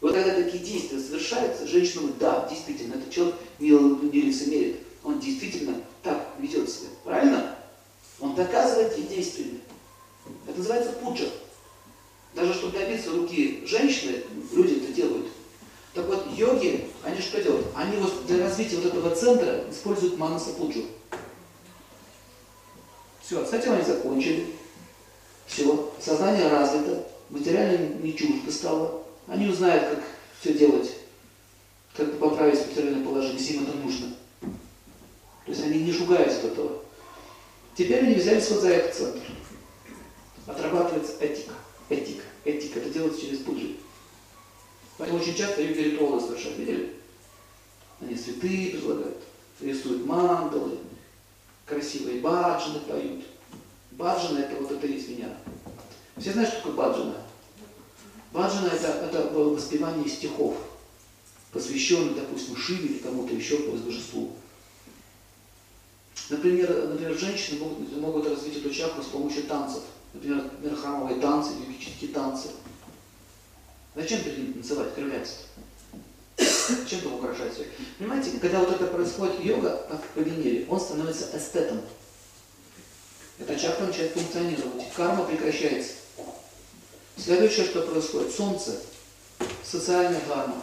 [0.02, 4.80] Вот когда такие действия совершаются, женщина говорит, да, действительно, этот человек не, не лицемерит.
[5.04, 6.89] Он действительно так ведет себя.
[7.04, 7.56] Правильно?
[8.19, 9.62] Он доказывает ей действиями.
[10.48, 11.26] Это называется пуджа.
[12.36, 15.28] Даже чтобы добиться руки женщины, люди это делают.
[15.93, 17.67] Так вот, йоги, они что делают?
[17.76, 20.86] Они вот для развития вот этого центра используют манаса пуджу.
[23.22, 24.48] Все, с этим они закончили.
[25.46, 29.04] Все, сознание развито, материально не чуждо стало.
[29.28, 30.04] Они узнают, как
[30.40, 30.92] все делать,
[31.96, 34.08] как поправить материальное положение, если им это нужно.
[35.46, 36.84] То есть они не шугаются от этого.
[37.76, 39.22] Теперь они взялись вот за этот центр.
[40.46, 41.54] Отрабатывается этика.
[41.90, 42.24] Этика.
[42.46, 42.80] Этика.
[42.80, 43.76] Это делается через пуджи.
[44.98, 46.60] Поэтому очень часто люди ритуалы совершают.
[46.60, 46.94] Видели?
[48.00, 49.18] Они цветы предлагают,
[49.62, 50.78] рисуют мандалы,
[51.66, 53.24] красивые баджаны поют.
[53.92, 55.30] Баджана это вот это есть меня.
[56.17, 57.15] Все знают, что такое баджана?
[58.32, 60.58] Баджана это, это воспевание стихов,
[61.52, 64.36] посвященных, допустим, Шиве или кому-то еще по божеству.
[66.30, 69.84] Например, например, женщины могут, могут развить эту чакру с помощью танцев.
[70.13, 70.49] Например,
[70.82, 72.49] храмовые танцы, йогические танцы.
[73.95, 75.34] Зачем перед ним танцевать, кривляться?
[76.88, 77.67] Чем там украшать все?
[77.97, 81.82] Понимаете, когда вот это происходит йога, как по Венере, он становится эстетом.
[83.38, 84.91] Эта чакра начинает функционировать.
[84.95, 85.93] Карма прекращается.
[87.17, 88.82] Следующее, что происходит, Солнце,
[89.63, 90.56] социальная карма.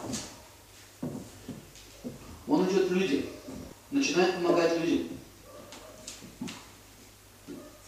[2.46, 3.26] Он идет в люди,
[3.90, 5.08] начинает помогать людям,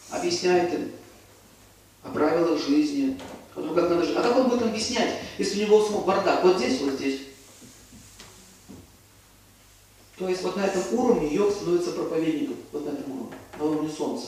[0.09, 0.91] объясняет им
[2.03, 3.19] о правилах жизни,
[3.55, 4.15] о том, как надо жить.
[4.15, 6.43] А как он будет объяснять, если у него самого бардак?
[6.43, 7.21] Вот здесь, вот здесь.
[10.17, 13.89] То есть вот на этом уровне йог становится проповедником, вот на этом уровне, на уровне
[13.89, 14.27] Солнца.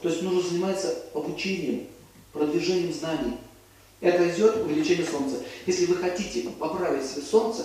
[0.00, 1.88] То есть нужно заниматься обучением,
[2.32, 3.38] продвижением знаний.
[4.00, 5.36] Это идет увеличение Солнца.
[5.66, 7.64] Если вы хотите поправить себе Солнце,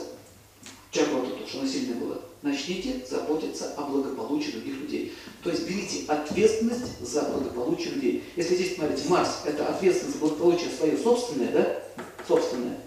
[0.91, 5.13] чакру вот эту, что оно сильное было, начните заботиться о благополучии других людей.
[5.44, 8.24] То есть берите ответственность за благополучие людей.
[8.36, 11.84] Если здесь, смотрите, Марс, это ответственность за благополучие свое собственное, да?
[12.28, 12.78] Собственное.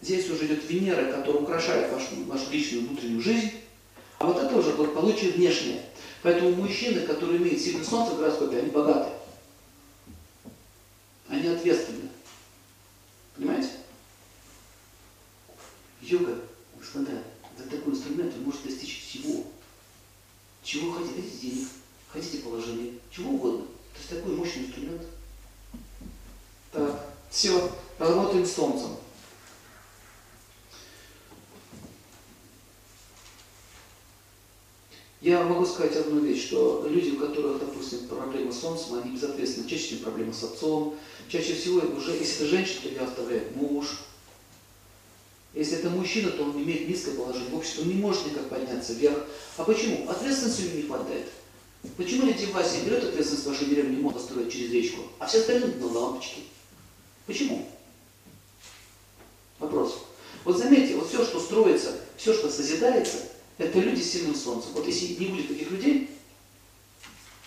[0.00, 3.50] Здесь уже идет Венера, которая украшает вашу, вашу личную внутреннюю жизнь.
[4.18, 5.82] А вот это уже благополучие внешнее.
[6.22, 9.10] Поэтому мужчины, которые имеют сильное солнце в гороскопе, они богаты.
[11.28, 12.03] Они ответственны.
[13.36, 13.70] Понимаете?
[16.00, 16.40] Йога,
[16.76, 17.22] господа,
[17.56, 19.44] это такой инструмент, вы можете достичь всего.
[20.62, 21.20] Чего хотите?
[21.22, 21.68] Хотите денег,
[22.08, 23.66] хотите положения, чего угодно.
[23.66, 25.02] То есть такой мощный инструмент.
[26.72, 28.96] Так, все, работаем с солнцем.
[35.24, 39.66] Я могу сказать одну вещь, что люди, у которых, допустим, проблемы с солнцем, они безответственны.
[39.66, 40.96] Чаще всего проблемы с отцом.
[41.30, 44.00] Чаще всего, уже, если это женщина, то ее оставляет муж.
[45.54, 48.92] Если это мужчина, то он имеет низкое положение в обществе, он не может никак подняться
[48.92, 49.24] вверх.
[49.56, 50.10] А почему?
[50.10, 51.26] Ответственности у него не хватает.
[51.96, 55.38] Почему Леди Вася берет ответственность в вашей деревне, не может построить через речку, а все
[55.38, 56.40] остальные на лампочки?
[57.24, 57.66] Почему?
[59.58, 60.00] Вопрос.
[60.44, 63.16] Вот заметьте, вот все, что строится, все, что созидается,
[63.58, 64.72] это люди с сильным солнцем.
[64.72, 66.10] Вот если не будет таких людей,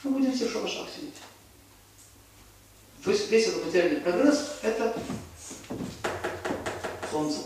[0.03, 1.15] мы будем все в шалашах сидеть.
[3.03, 4.97] То есть весь этот материальный прогресс– это
[7.11, 7.39] солнце.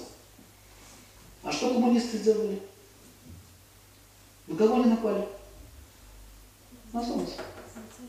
[1.43, 2.62] А что коммунисты сделали?
[4.47, 5.28] На кого они напали?
[6.93, 7.34] На солнце.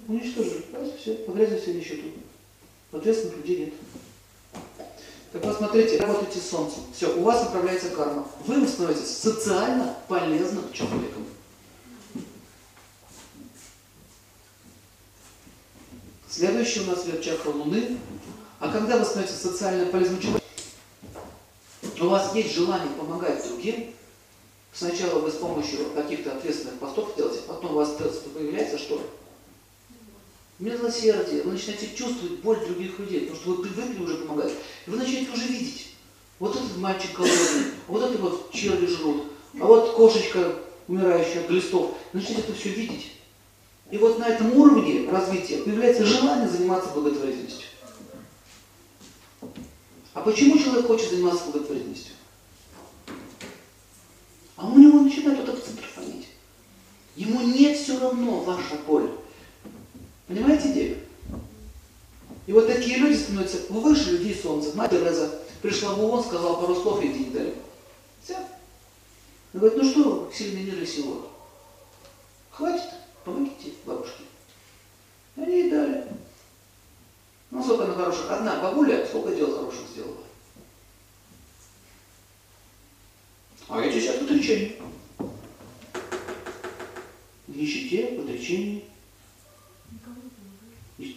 [0.08, 0.64] Уничтожили.
[0.72, 2.14] Раз, все, погрязли все еще тут.
[2.92, 3.74] Ответственных людей нет.
[5.32, 6.82] Так вот, смотрите, работайте с солнцем.
[6.94, 8.26] Все, у вас управляется карма.
[8.46, 11.26] Вы становитесь социально полезным человеком.
[16.28, 17.98] Следующий у нас идет чакра Луны.
[18.60, 20.48] А когда вы становитесь социально полезным человеком,
[22.00, 23.94] у вас есть желание помогать другим,
[24.74, 27.90] Сначала вы с помощью каких-то ответственных постов делаете, потом у вас
[28.34, 29.02] появляется что?
[30.62, 31.42] Милосердие.
[31.42, 34.52] Вы начинаете чувствовать боль других людей, потому что вы привыкли уже помогать.
[34.86, 35.88] И вы начинаете уже видеть.
[36.38, 39.24] Вот этот мальчик голодный, вот это вот черви жрут,
[39.60, 40.54] а вот кошечка,
[40.86, 41.96] умирающая от глистов.
[42.12, 43.12] Начинаете это все видеть.
[43.90, 47.66] И вот на этом уровне развития появляется желание заниматься благотворительностью.
[50.14, 52.14] А почему человек хочет заниматься благотворительностью?
[54.56, 56.28] А у него начинает вот этот центр фонить.
[57.16, 59.10] Ему не все равно ваша боль.
[60.32, 60.98] Понимаете идею?
[62.46, 64.74] И вот такие люди становятся выше людей солнца.
[64.74, 67.54] Мать Тереза пришла в ООН, сказала пару слов, и деньги дали.
[68.24, 68.36] Все.
[68.36, 68.46] Она
[69.60, 71.26] говорит, ну что, сильный мир и сила.
[72.50, 72.88] Хватит,
[73.24, 74.22] помогите бабушке.
[75.36, 76.06] Они ей дали.
[77.50, 78.30] Ну, сколько она хороших.
[78.30, 80.16] Одна бабуля, сколько дел хороших сделала.
[83.68, 84.80] А эти сейчас в отречении.
[87.46, 88.24] В нищете, в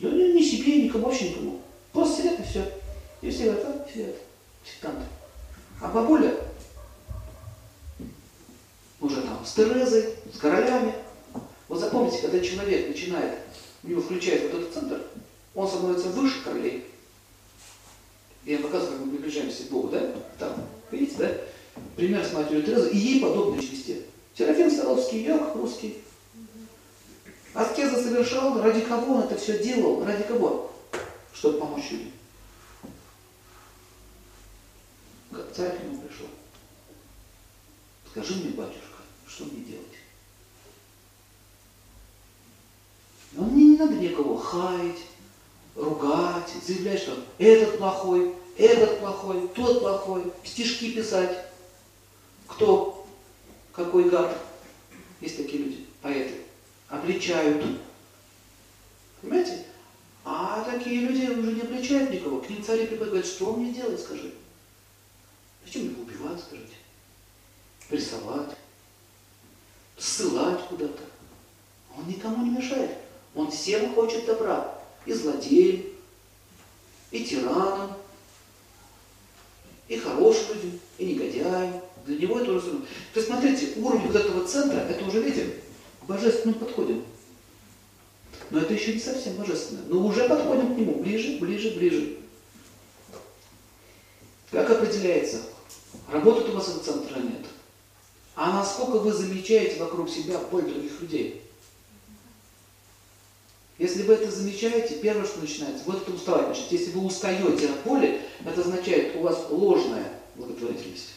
[0.02, 1.62] Да не, не себе, никому, вообще никому.
[1.94, 2.72] Просто сидят и все.
[3.22, 4.16] И все а, сидят.
[4.66, 5.06] Сектанты.
[5.82, 6.36] А бабуля
[9.00, 10.94] уже там с Терезой, с королями.
[11.68, 13.40] Вот запомните, когда человек начинает,
[13.84, 15.02] у него включается вот этот центр,
[15.54, 16.86] он становится выше королей.
[18.46, 20.12] Я показываю, как мы приближаемся к Богу, да?
[20.40, 20.54] Там,
[20.92, 21.32] видите, да?
[21.96, 24.04] Пример с матерью Терезой и ей подобные личности.
[24.38, 25.98] Серафим Саровский, Йог русский.
[27.56, 30.04] Аскеза совершал, ради кого он это все делал?
[30.04, 30.72] Ради кого?
[31.34, 32.12] Чтобы помочь людям.
[35.56, 36.28] Царь к нему пришел.
[38.12, 39.86] Скажи мне, батюшка, что мне делать?
[43.32, 45.00] Но мне не надо никого хаять,
[45.76, 51.46] ругать, заявлять, что этот плохой, этот плохой, тот плохой, стишки писать.
[52.48, 53.08] Кто?
[53.72, 54.38] Какой гад?
[55.22, 56.45] Есть такие люди, поэты.
[56.90, 57.66] Обличают.
[59.22, 59.66] Понимаете?
[60.24, 62.42] А такие люди уже не обличают никого.
[62.42, 64.34] К ним цари приходят, говорят, что мне делать, скажи.
[65.66, 66.74] Зачем его убивать, скажите?
[67.90, 68.56] Прессовать,
[69.98, 71.04] ссылать куда-то.
[71.98, 72.98] Он никому не мешает.
[73.36, 74.80] Он всем хочет добра.
[75.06, 75.84] И злодеям,
[77.12, 77.94] и тиранам,
[79.88, 81.82] и хорошим людям, и негодяям.
[82.06, 82.72] Для него это уже...
[82.72, 85.60] То есть, смотрите, уровень вот этого центра, это уже, видите,
[86.06, 87.04] к божественному подходим.
[88.52, 89.86] Но это еще не совсем божественное.
[89.88, 92.18] Но уже подходим к нему ближе, ближе, ближе.
[94.52, 95.42] Как определяется,
[96.12, 97.46] работает у вас этот центр нет?
[98.36, 101.42] А насколько вы замечаете вокруг себя боль других людей?
[103.78, 106.72] Если вы это замечаете, первое, что начинается, вот это уставать начнет.
[106.72, 111.15] Если вы устаете от боли, это означает, у вас ложная благотворительность.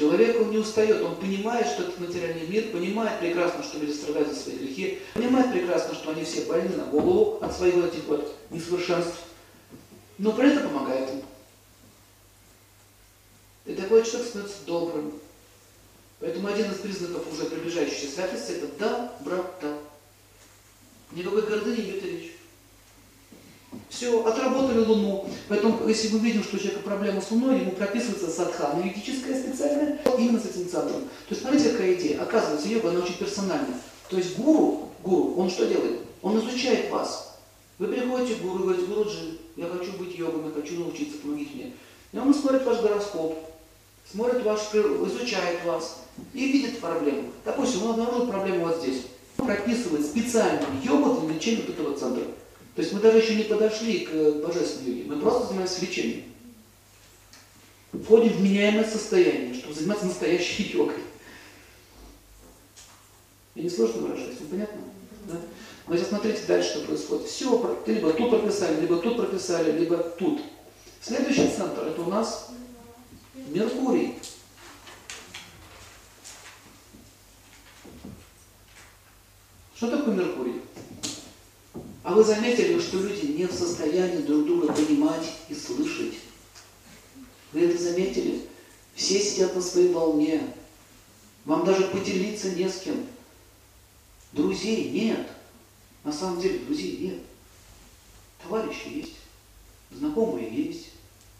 [0.00, 4.30] Человек, он не устает, он понимает, что это материальный мир, понимает прекрасно, что люди страдают
[4.30, 8.34] за свои грехи, понимает прекрасно, что они все больны на голову от своих этих вот
[8.48, 9.18] несовершенств,
[10.16, 11.22] но при этом помогает им.
[13.66, 15.12] И такой человек становится добрым.
[16.18, 19.76] Поэтому один из признаков уже приближающейся святости– это доброта.
[21.12, 22.32] Никакой гордыни идет речь.
[23.90, 25.28] Все, отработали Луну.
[25.48, 30.00] Поэтому, если мы видим, что у человека проблема с Луной, ему прописывается садхана юридическая специальная,
[30.16, 31.00] именно с этим центром.
[31.02, 32.22] То есть, смотрите, какая идея.
[32.22, 33.76] Оказывается, йога, она очень персональная.
[34.08, 36.00] То есть гуру, гуру, он что делает?
[36.22, 37.36] Он изучает вас.
[37.78, 41.50] Вы приходите к гуру и говорите, Гуруджи, я хочу быть йогом, я хочу научиться, помогите
[41.54, 41.72] мне.
[42.12, 43.38] И он смотрит ваш гороскоп,
[44.10, 45.98] смотрит ваш, изучает вас
[46.32, 47.24] и видит проблему.
[47.44, 49.02] Допустим, он обнаружил проблему вот здесь.
[49.38, 52.22] Он прописывает специальную йогу для лечения этого центра.
[52.80, 56.24] То есть мы даже еще не подошли к божественной йоге, мы просто занимаемся лечением.
[57.92, 60.96] Входим в меняемое состояние, чтобы заниматься настоящей йогой.
[63.54, 64.80] Я не сложно выражаюсь, вам понятно?
[65.28, 65.34] Да?
[65.88, 67.26] Но сейчас смотрите дальше, что происходит.
[67.26, 70.40] Все, либо тут прописали, либо тут прописали, либо тут.
[71.02, 72.48] Следующий центр, это у нас
[73.34, 74.14] Меркурий.
[79.74, 80.62] Что такое Меркурий?
[82.02, 86.14] А вы заметили, что люди не в состоянии друг друга понимать и слышать?
[87.52, 88.46] Вы это заметили?
[88.94, 90.42] Все сидят на своей волне.
[91.44, 93.06] Вам даже поделиться не с кем.
[94.32, 95.28] Друзей нет.
[96.04, 97.18] На самом деле друзей нет.
[98.42, 99.16] Товарищи есть.
[99.90, 100.90] Знакомые есть.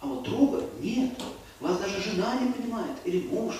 [0.00, 1.12] А вот друга нет.
[1.61, 2.96] Вас даже жена не понимает.
[3.04, 3.54] Или муж.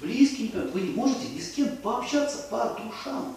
[0.00, 0.74] Близкий не понимает.
[0.74, 3.36] Вы не можете ни с кем пообщаться по душам.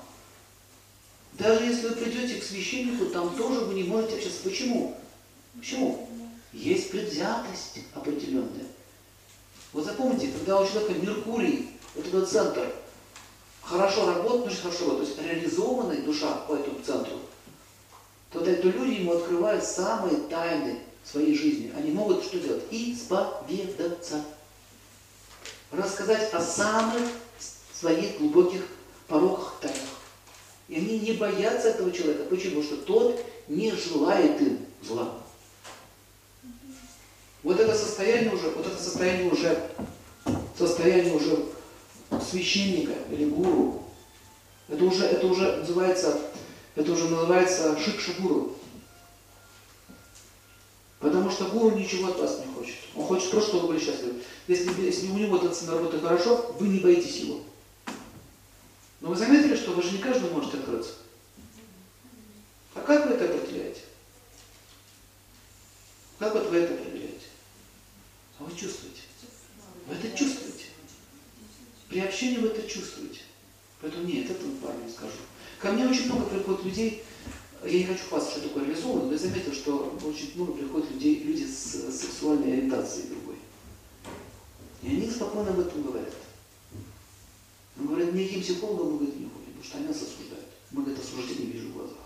[1.40, 4.44] Даже если вы придете к священнику, там тоже вы не можете общаться.
[4.44, 4.96] Почему?
[5.58, 6.08] Почему?
[6.52, 8.66] Есть предвзятость определенная.
[9.72, 12.72] Вот запомните, когда у человека Меркурий, вот этот центр,
[13.62, 17.20] хорошо работает, значит хорошо работает, то есть реализованная душа по этому центру,
[18.32, 21.74] то, то люди ему открывают самые тайны своей жизни.
[21.76, 22.64] Они могут что делать?
[22.70, 24.24] Исповедаться.
[25.72, 27.02] Рассказать о самых
[27.74, 28.62] своих глубоких
[29.08, 29.93] пороках, тайнах.
[30.70, 32.24] И они не боятся этого человека.
[32.30, 32.64] Почему?
[32.64, 35.20] Что тот не желает им зла.
[37.44, 39.70] Вот это состояние уже, вот это состояние уже,
[40.58, 41.46] состояние уже
[42.22, 43.84] священника или гуру,
[44.70, 46.20] это уже, это уже называется,
[46.76, 48.56] это уже называется шикша-гуру.
[51.00, 52.78] Потому что гуру ничего от вас не хочет.
[52.96, 54.22] Он хочет просто, чтобы вы были счастливы.
[54.48, 57.42] Если, если у него этот работает хорошо, вы не боитесь его.
[59.04, 60.94] Но вы заметили, что вы же не каждый может открыться?
[62.74, 63.82] А как вы это определяете?
[66.18, 67.26] Как вот вы это определяете?
[68.40, 69.02] А вы чувствуете.
[69.88, 70.68] Вы это чувствуете.
[71.90, 73.20] При общении вы это чувствуете.
[73.82, 75.18] Поэтому нет, это парню скажу.
[75.60, 77.04] Ко мне очень много приходит людей,
[77.62, 81.24] я не хочу хвастаться, что такое реализовано, но я заметил, что очень много приходит людей,
[81.24, 83.36] люди с сексуальной ориентацией другой.
[84.82, 86.14] И они спокойно об этом говорят.
[87.78, 90.46] Он говорит, никаким психологом мы говорит, не ходим, потому что они нас осуждают.
[90.72, 91.98] Мы, говорит, осуждение вижу в глазах.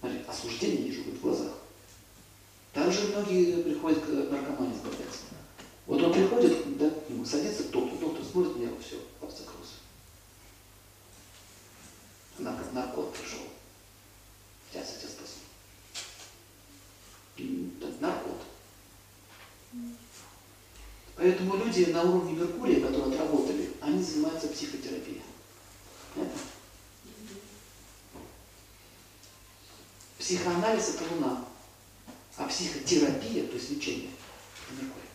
[0.00, 1.52] Смотри, осуждение вижу говорит, в глазах.
[2.72, 5.20] Также многие приходят к наркомане избавляться.
[5.86, 9.74] Вот он приходит, да, к нему садится доктор, доктор смотрит него, все, пап закрылся.
[12.38, 13.40] Она как наркот пришел.
[14.70, 15.32] Сейчас я тебя спасу.
[18.00, 18.42] Наркот.
[21.16, 23.41] Поэтому люди на уровне Меркурия, которые отработали,
[23.82, 25.22] они занимаются психотерапией.
[26.14, 26.40] Понятно?
[30.18, 31.44] Психоанализ– это Луна,
[32.36, 34.10] а психотерапия, то есть лечение–
[34.70, 35.08] это Меркурий.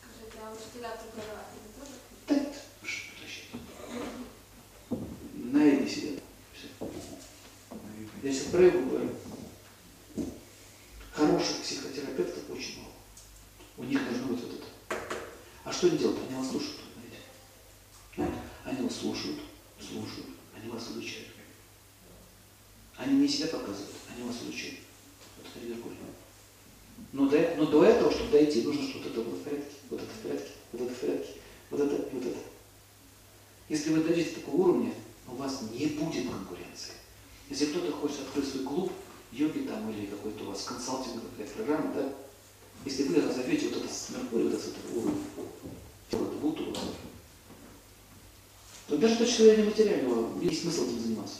[0.00, 1.92] Скажите, а учителя преподаватели тоже?
[2.26, 3.12] Да это что?
[5.36, 6.20] На сидят.
[6.52, 6.68] Все.
[8.22, 9.10] Я сейчас про Эву говорю.
[11.12, 12.94] Хороших психотерапевтов очень мало.
[13.76, 14.66] У них должно быть вот это.
[15.64, 16.18] А что они делают?
[16.26, 17.18] Они вас слушают, знаете.
[18.16, 18.38] Знаете?
[18.64, 19.40] Они вас слушают,
[19.78, 20.26] слушают,
[20.56, 21.28] они вас изучают.
[22.96, 24.80] Они не себя показывают, они вас изучают.
[25.36, 25.96] Вот это Меркурий.
[27.12, 30.00] Но до, но до этого, чтобы дойти, нужно, чтобы вот это было в порядке, вот
[30.00, 31.32] это в порядке, вот это в порядке,
[31.70, 32.38] вот это и вот это.
[33.68, 34.94] Если вы дойдете до такого уровня,
[35.28, 36.92] у вас не будет конкуренции.
[37.48, 38.92] Если кто-то хочет открыть свой клуб,
[39.32, 42.12] йоги там или какой-то у вас консалтинг, какая-то программа, да,
[42.84, 46.80] если вы разовьете вот это с Меркурия, вот этот уровень, вот это будет у вас,
[49.02, 51.38] то даже точно состояние материального есть смысл этим заниматься.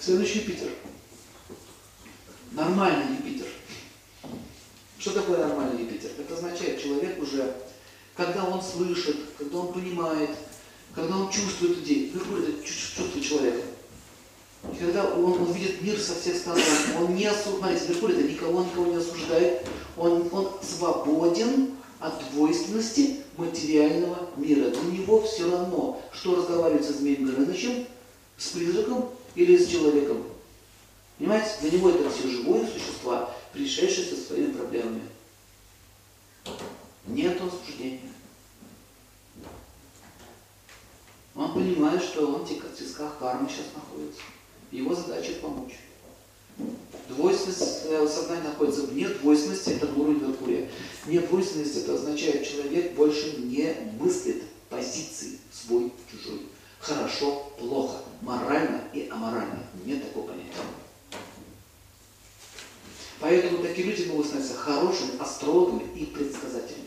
[0.00, 0.70] Следующий Юпитер.
[2.52, 3.46] Нормальный Юпитер.
[4.98, 6.12] Что такое нормальный Юпитер?
[6.18, 7.54] Это означает, человек уже,
[8.16, 10.30] когда он слышит, когда он понимает,
[10.94, 13.64] когда он чувствует людей, Меркурий это чувство человека.
[14.72, 16.62] И когда он, видит мир со всех сторон,
[17.00, 19.66] он не осуждает, Меркурий это никого, никого не осуждает,
[19.98, 24.70] он, он свободен от двойственности материального мира.
[24.70, 27.86] Для него все равно, что разговаривать со Змеем Горынычем,
[28.36, 30.24] с призраком или с человеком.
[31.18, 31.50] Понимаете?
[31.60, 35.02] Для него это все живые существа, пришедшие со своими проблемами.
[37.06, 38.00] Нет осуждения.
[41.34, 44.20] Он понимает, что он в тисках кармы сейчас находится.
[44.70, 45.74] Его задача помочь.
[47.08, 47.82] Двойственность
[48.12, 50.70] сознания находится вне двойственности, это уровень Меркурия.
[51.04, 56.40] Вне двойственности это означает, человек больше не мыслит позиции свой, чужой.
[56.80, 59.64] Хорошо, плохо, морально и аморально.
[59.84, 60.50] Нет такого понятия.
[63.20, 66.84] Поэтому такие люди могут становиться хорошими астрологами и предсказателями.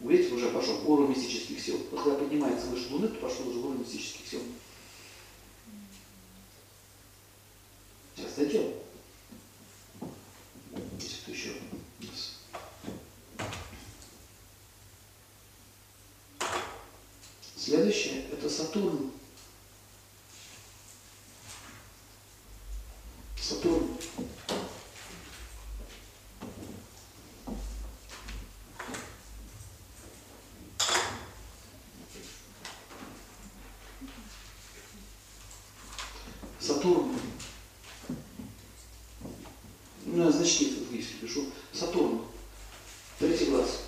[0.00, 1.78] Видите, уже пошел уровень мистических сил.
[1.90, 4.40] Вот когда поднимается выше Луны, то пошел уже уровень мистических сил.
[8.30, 8.72] Сейчас дойдем.
[10.98, 11.50] Если кто еще.
[17.56, 18.48] Следующее– это.
[18.48, 19.10] Сатурн.
[23.36, 23.98] Сатурн.
[40.06, 41.46] Ну, я значки тут если пишу.
[41.72, 42.22] Сатурн.
[43.60, 43.80] Глаз.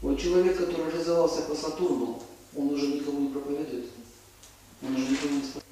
[0.00, 2.22] Вот человек, который реализовался по Сатурну,
[2.56, 3.90] он уже никому не проповедует.
[4.82, 5.64] Он уже никого не спасает.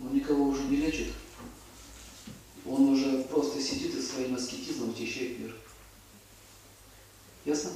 [0.00, 1.12] Он никого уже не лечит.
[2.64, 5.54] Он уже просто сидит и своим аскетизмом тещает мир.
[7.44, 7.70] Ясно?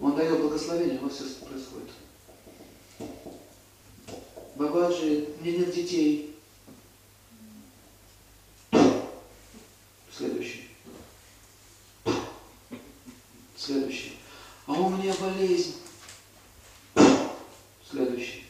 [0.00, 1.90] Он дает благословение, вот все происходит.
[4.56, 6.36] Бабаджи, меня нет детей.
[10.16, 10.70] Следующий.
[13.54, 14.16] Следующий.
[14.66, 15.74] А у меня болезнь.
[17.88, 18.46] Следующий.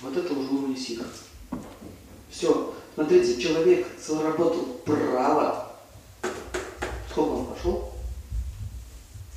[0.00, 1.06] Вот это уже уровень ситха.
[3.10, 3.24] Все.
[3.24, 5.72] Смотрите, человек заработал право.
[7.10, 7.92] Сколько он прошел?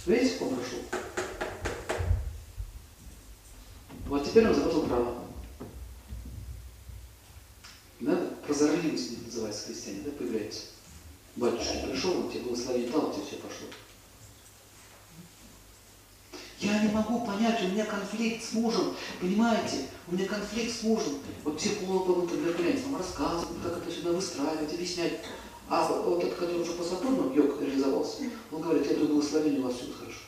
[0.06, 0.80] Видите, сколько он прошел?
[4.06, 5.16] Вот теперь он заработал право.
[8.02, 8.16] Да?
[8.46, 10.62] Прозорливость называется христиане, да, появляется.
[11.36, 13.68] Батюшка пришел, он тебе благословение дал, у тебя все пошло.
[16.60, 19.88] Я не могу понять, у меня конфликт с мужем, понимаете?
[20.08, 21.20] У меня конфликт с мужем.
[21.44, 25.20] Вот психологам, например, клиент вам рассказывают, как это сюда выстраивать, объяснять.
[25.70, 29.64] А вот этот, который уже по Сатурну йог реализовался, он говорит, я даю благословение, у
[29.64, 30.20] вас все хорошо.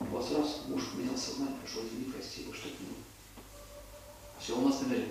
[0.00, 2.88] У вас раз, муж менял сознание, пришел, извини, прости, что-то не
[4.40, 5.08] Все, у нас намерен.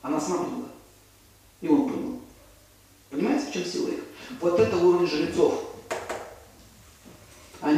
[0.00, 0.68] Она сама поняла.
[1.60, 2.20] И он понял.
[3.10, 4.00] Понимаете, в чем сила их?
[4.40, 5.74] Вот это уровень жрецов.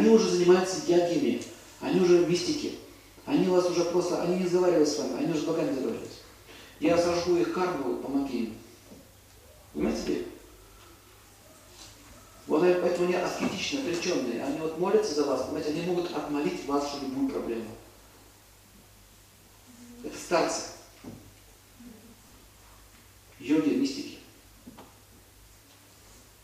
[0.07, 1.43] Они уже занимаются ягиями,
[1.81, 2.79] они уже мистики.
[3.25, 6.13] Они вас уже просто, они не разговаривают с вами, они уже богами разговаривают.
[6.79, 8.59] Я сожгу их карму, помоги им.
[9.75, 10.27] Понимаете ли?
[12.47, 14.45] Вот поэтому они аскетичны, отреченные.
[14.45, 17.69] Они вот молятся за вас, понимаете, они могут отмолить вашу любую проблему.
[20.05, 20.67] Это старцы.
[23.41, 24.19] Йоги, мистики.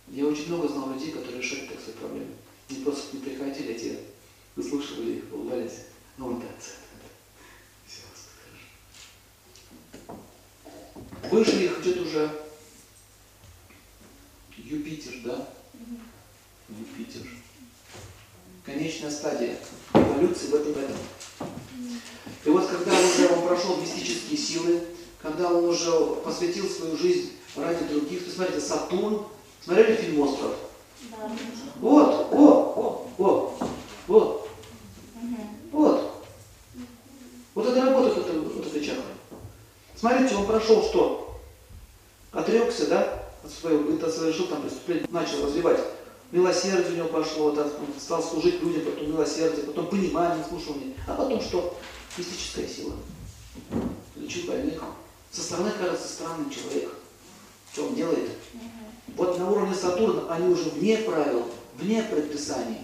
[0.08, 2.34] Я очень много знал людей, которые решают так свои проблемы.
[2.70, 3.98] Не просто не приходили, а те
[4.56, 5.86] выслушивали их, улыбались.
[6.16, 6.50] Ну, он так,
[7.86, 8.02] все,
[10.06, 10.20] хорошо.
[11.30, 12.42] Выше их идет уже
[14.56, 15.48] Юпитер, да?
[16.68, 17.28] Юпитер.
[18.64, 19.58] Конечная стадия
[19.92, 20.94] эволюции в этом году.
[22.44, 24.82] И вот когда уже он прошел мистические силы,
[25.20, 25.90] когда он уже
[26.24, 29.26] посвятил свою жизнь ради других, то смотрите, Сатурн,
[29.62, 30.56] смотрели фильм «Остров»?
[31.80, 33.60] Вот, вот, вот, вот,
[34.06, 34.48] вот,
[35.72, 36.24] вот.
[37.54, 39.02] Вот это работает вот, вот эта чакра.
[39.94, 41.40] Смотрите, он прошел что?
[42.32, 43.24] Отрекся, да?
[43.44, 45.80] От своего, это совершил там преступление, начал развивать.
[46.30, 50.94] Милосердие у него пошло, да, он стал служить людям, потом милосердие, потом понимание, слушание.
[51.06, 51.78] А потом что?
[52.16, 52.94] Мистическая сила.
[54.16, 54.82] Лечит больных.
[55.30, 56.90] Со стороны кажется странным человек.
[57.72, 58.30] Что он делает?
[59.08, 61.46] Вот на уровне Сатурна они уже вне правил,
[61.76, 62.78] вне предписаний,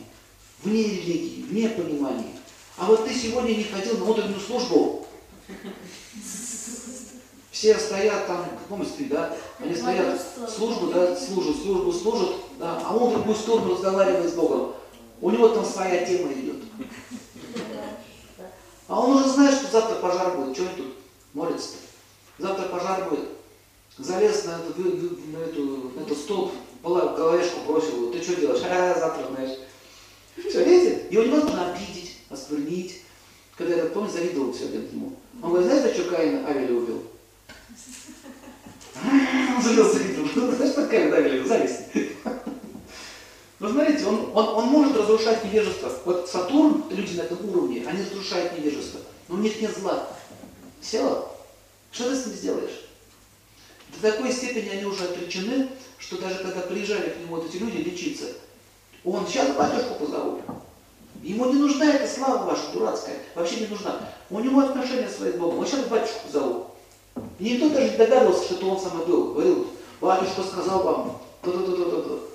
[0.62, 2.34] вне религии, вне понимания.
[2.76, 5.06] А вот ты сегодня не ходил на утреннюю службу.
[7.50, 9.34] Все стоят там, в помните, да?
[9.58, 14.34] Они стоят, службу, да, служат, службу служат, да, а он в другую сторону разговаривает с
[14.34, 14.74] Богом.
[15.20, 16.62] У него там своя тема идет.
[18.86, 20.56] А он уже знает, что завтра пожар будет.
[20.56, 20.94] Чего он тут
[21.34, 21.78] молится-то?
[22.38, 23.28] Завтра пожар будет.
[23.98, 28.12] Залез на, эту, на, эту, на этот столб, пола- головешку бросил.
[28.12, 28.62] Ты что делаешь?
[28.64, 29.58] А, завтра знаешь.
[30.36, 31.06] Все, видите?
[31.10, 33.02] Его невозможно обидеть, осквернить.
[33.56, 35.16] Когда я, помню, завидовал все один ему.
[35.42, 37.02] Он говорит, знаешь, за что Каина Авеля убил?
[39.02, 40.52] Он залез завидовал.
[40.54, 41.48] Знаешь, что Каин Авеля убил?
[41.48, 41.80] Зависть.
[43.58, 45.92] Вы знаете, он, он, он может разрушать невежество.
[46.04, 49.00] Вот Сатурн, люди на этом уровне, они разрушают невежество.
[49.26, 50.08] Но у них нет зла.
[50.80, 51.28] Все.
[51.90, 52.87] Что ты с ним сделаешь?
[53.96, 55.68] До такой степени они уже отречены,
[55.98, 58.26] что даже когда приезжали к нему вот эти люди лечиться,
[59.04, 60.42] он сейчас батюшку позову.
[61.22, 64.00] Ему не нужна эта слава ваша дурацкая, вообще не нужна.
[64.30, 65.58] У него отношения свои с Богом.
[65.58, 66.70] Он сейчас батюшку зову.
[67.38, 69.32] И никто даже не догадывался, что это он самый был.
[69.32, 69.66] Говорил,
[70.00, 72.28] батюшка сказал вам, то-то-то-то-то.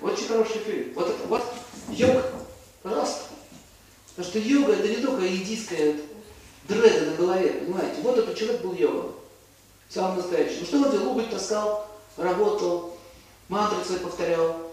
[0.00, 0.92] Очень хороший фильм.
[0.94, 1.42] Вот это вот
[1.90, 2.24] йога.
[2.82, 3.22] Пожалуйста.
[4.14, 5.96] Потому что йога это не только индийская
[6.68, 8.00] дреды на голове, понимаете?
[8.02, 9.12] Вот этот человек был йога.
[9.88, 10.60] Самый настоящий.
[10.60, 11.10] Ну что он делал?
[11.10, 11.86] Уголь таскал,
[12.16, 12.96] работал,
[13.84, 14.72] свои повторял.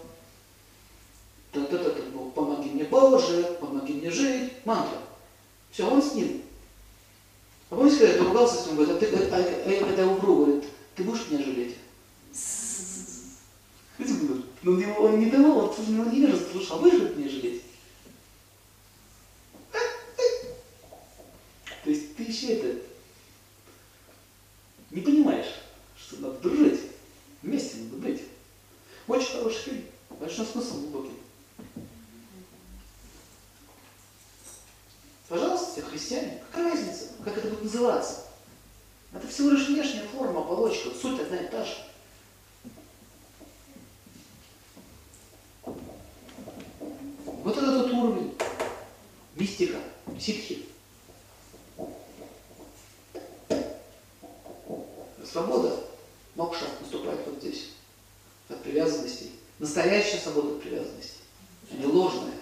[1.52, 4.52] Та-та-та-та, ну, помоги мне, Боже, помоги мне жить.
[4.64, 4.98] Мантра.
[5.70, 6.42] Все, он с ним.
[7.70, 10.36] А помните, когда я поругался с ним, говорит, а ты, а, а я когда умру,
[10.36, 10.64] говорит,
[10.94, 11.76] ты будешь меня жалеть?
[13.98, 17.62] Видите, говорит, Ну, он не давал, он не слушай, а будешь меня жалеть?
[21.84, 22.80] То есть ты еще это
[24.90, 25.54] не понимаешь,
[25.96, 26.80] что надо дружить,
[27.42, 28.22] вместе надо быть.
[29.08, 31.16] Очень хороший фильм, большой смысл глубокий.
[35.28, 35.72] Пожалуйста.
[35.72, 36.42] все христиане.
[36.50, 38.26] Какая разница, как это будет называться?
[39.14, 41.72] Это всего лишь внешняя форма, оболочка, суть одна и та же.
[47.24, 48.36] Вот это тот уровень.
[49.36, 49.78] Мистика,
[50.20, 50.66] ситхи.
[55.24, 55.82] Свобода,
[56.34, 57.70] мокша наступает вот здесь.
[58.50, 59.32] От привязанностей.
[59.58, 61.20] Настоящая свобода от привязанностей,
[61.70, 62.34] а не ложная.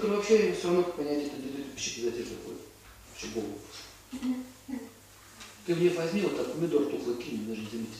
[0.00, 2.54] Которые вообще все равно как понятие это, пищеватель такой.
[3.16, 3.58] В голову.
[5.66, 7.92] Ты мне возьми вот так помидор тухлый кинь, даже заметил.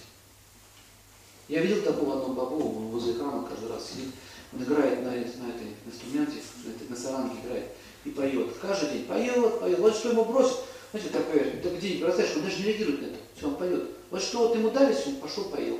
[1.48, 4.14] Я видел такого одного бабу, он возле экрана каждый раз сидит,
[4.54, 7.66] он играет на, на этой инструменте, на, этой, на саранге играет
[8.06, 8.48] и поет.
[8.62, 9.78] Каждый день поет, поет.
[9.78, 10.56] Вот что ему бросит,
[10.92, 13.16] знаете, такое, так день бросаешь, он даже не реагирует на это.
[13.36, 13.90] Все, он поет.
[14.08, 15.78] Вот что вот ему дали, он пошел, поел.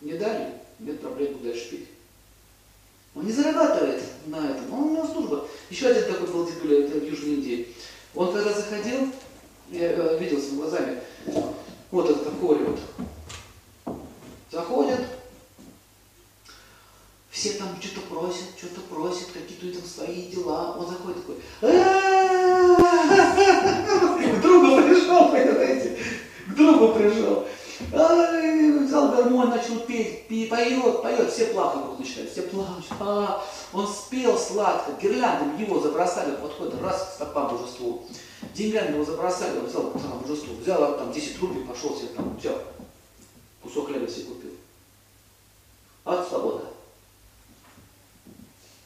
[0.00, 1.88] Не дали, нет проблем, дальше пить.
[3.14, 5.48] Он не зарабатывает на этом, он у него служба.
[5.68, 7.74] Еще один такой был дедуля, в Южной Индии.
[8.14, 9.08] Он когда заходил,
[9.70, 11.00] я э, видел своими глазами,
[11.90, 12.80] вот этот такой вот,
[14.50, 15.00] заходят,
[17.30, 20.76] все там что-то просят, что-то просят, какие-то там свои дела.
[20.78, 21.36] Он заходит такой,
[24.32, 25.98] к другу пришел, понимаете,
[26.48, 27.46] к другу пришел.
[27.88, 32.84] Взял гармонь, начал петь, поет, поет, все плакать начинают, все плачут.
[32.98, 38.04] А, он спел сладко, гирляндом его забросали, подходит раз к стопам божеству.
[38.54, 42.58] Деньгами его забросали, он взял там божеству, взял там 10 рублей, пошел себе там, взял,
[43.62, 44.50] кусок хлеба себе купил.
[46.04, 46.64] А вот свобода.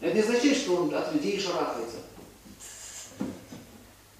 [0.00, 1.96] Это не означает, что он от людей шарахается.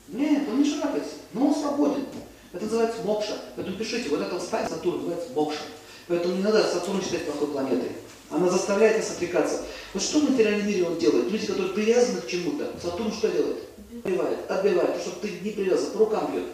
[0.08, 2.06] Нет, он не шарахается, но он свободен.
[2.55, 3.36] Это называется мокша.
[3.57, 5.59] Поэтому пишите, вот эта стадия Сатурна называется мокша.
[6.07, 7.90] Поэтому не надо Сатурн считать плохой планетой.
[8.30, 9.64] Она заставляет нас отвлекаться.
[9.92, 11.30] Вот что в материальном мире он делает?
[11.30, 13.59] Люди, которые привязаны к чему-то, Сатурн что делает?
[14.05, 16.46] Отбивает, отбивает, чтобы ты не привязан, по рукам бьет.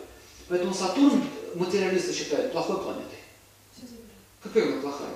[0.48, 1.22] Поэтому Сатурн
[1.55, 3.18] материалисты считают плохой планетой.
[4.42, 5.09] Какая она плохая?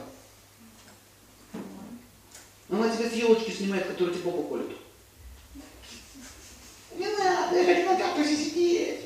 [2.68, 4.76] Она тебе с елочки снимает, которые тебе попу колют.
[6.97, 9.01] Не надо, я хочу на кактусе сидеть.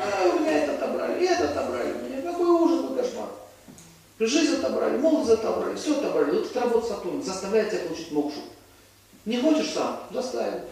[0.00, 1.92] А, у меня это отобрали, это отобрали.
[1.92, 3.28] У меня какой ужас, какой кошмар.
[4.18, 6.30] Жизнь отобрали, молодость отобрали, все отобрали.
[6.30, 8.40] Вот это работа Сатурна, заставляет тебя получить мокшу.
[9.26, 10.62] Не хочешь сам, заставил.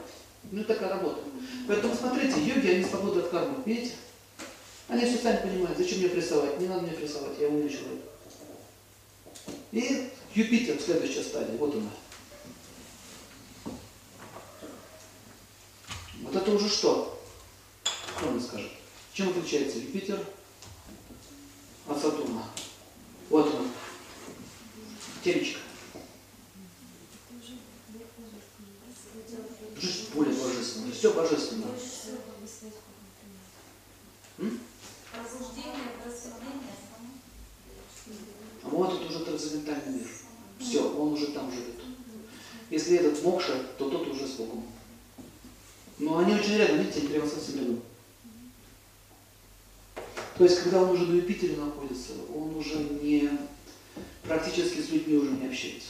[0.50, 1.20] Ну, такая работа.
[1.66, 3.94] Поэтому смотрите, йоги, они свободу от кармы, видите?
[4.88, 8.04] Они все сами понимают, зачем мне прессовать, не надо мне прессовать, я умный человек.
[9.72, 11.90] И Юпитер, следующая стадия, вот она.
[16.22, 17.20] Вот это уже что?
[18.16, 18.77] Кто мне скажет?
[19.18, 20.24] Чем отличается Юпитер
[21.88, 22.44] от Сатурна?
[23.28, 23.68] Вот он.
[25.24, 25.58] Темечко.
[29.76, 30.92] Жизнь более божественная.
[30.92, 31.66] Все божественно.
[34.36, 36.74] Пробуждение, просветление.
[38.62, 40.08] А вот это уже трансцендентальный мир.
[40.60, 41.80] Все, он уже там живет.
[42.70, 44.64] Если этот мокша, то тот уже с Богом.
[45.98, 47.82] Но они очень рядом, видите, они прямо совсем рядом.
[50.38, 53.28] То есть, когда он уже на Юпитере находится, он уже не,
[54.22, 55.88] практически с людьми уже не общается.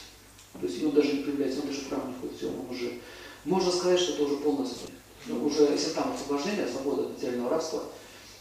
[0.59, 2.99] То есть, он даже не появляется, он даже в не ходит, все, он уже,
[3.45, 4.99] можно сказать, что это уже полное освобождение.
[5.27, 7.83] Но уже, если там освобождение, свобода от материального рабства,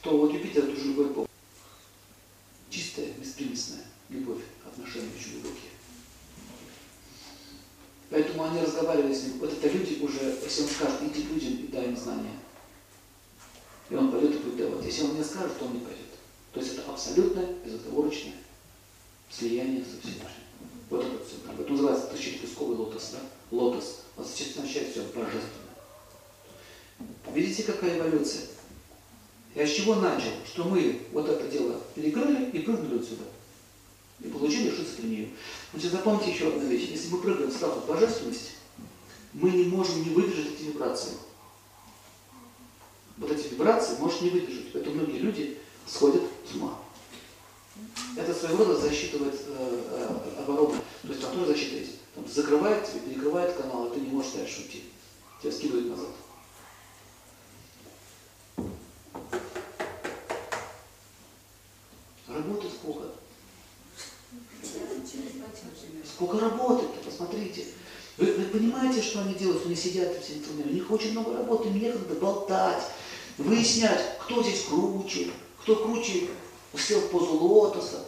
[0.01, 1.29] то вот Юпитер это уже любовь к Богу.
[2.71, 5.71] Чистая, беспримесная любовь, отношения очень глубокие.
[8.09, 9.39] Поэтому они разговаривали с ним.
[9.39, 12.39] Вот это люди уже, если он скажет, иди людям и дай им знания.
[13.91, 14.85] И он пойдет и давать.
[14.85, 15.99] Если он не скажет, то он не пойдет.
[16.53, 18.35] То есть это абсолютное, безоговорочное
[19.31, 20.45] слияние со Всевышним.
[20.91, 21.37] Вот это все.
[21.63, 23.19] Это называется тысячелепестковый лотос, да?
[23.51, 24.03] Лотос.
[24.27, 25.69] Сейчас означает все божественно.
[27.33, 28.43] Видите, какая эволюция?
[29.55, 30.31] Я с чего начал?
[30.47, 33.25] Что мы вот это дело перекрыли и прыгнули отсюда.
[34.21, 35.31] И получили шизофрению.
[35.73, 36.89] Значит, запомните еще одну вещь.
[36.91, 38.51] Если мы прыгаем в статус божественности,
[39.33, 41.13] мы не можем не выдержать эти вибрации
[43.19, 44.73] вот эти вибрации может не выдержать.
[44.73, 46.79] Поэтому многие люди сходят с ума.
[48.17, 50.75] Это своего рода засчитывает э, э, оборону.
[51.03, 51.99] То есть там тоже защита есть.
[52.15, 54.85] Там закрывает тебе, перекрывает канал, и ты не можешь дальше уйти.
[55.41, 56.09] Тебя скидывает назад.
[62.27, 63.13] Работы сколько?
[66.05, 67.67] Сколько работает-то, посмотрите.
[68.17, 69.65] Вы, вы понимаете, что они делают?
[69.65, 70.71] Они сидят все инструменты.
[70.71, 72.83] У них очень много работы, им некогда болтать,
[73.39, 75.31] выяснять, кто здесь круче,
[75.63, 76.29] кто круче
[76.77, 78.05] сел позу лотоса.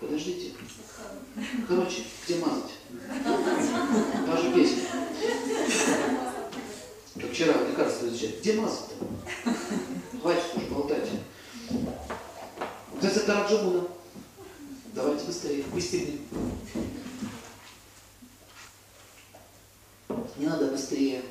[0.00, 0.52] Подождите.
[1.68, 2.72] Короче, где мазать?
[4.26, 4.82] Даже песню.
[7.14, 8.40] Как вчера лекарство изучать.
[8.40, 8.94] Где масло-то?
[10.20, 11.08] Хватит уже болтать.
[12.92, 13.88] Вот это Тараджабуна.
[14.94, 16.18] Давайте быстрее, быстрее.
[20.36, 21.22] Не надо быстрее.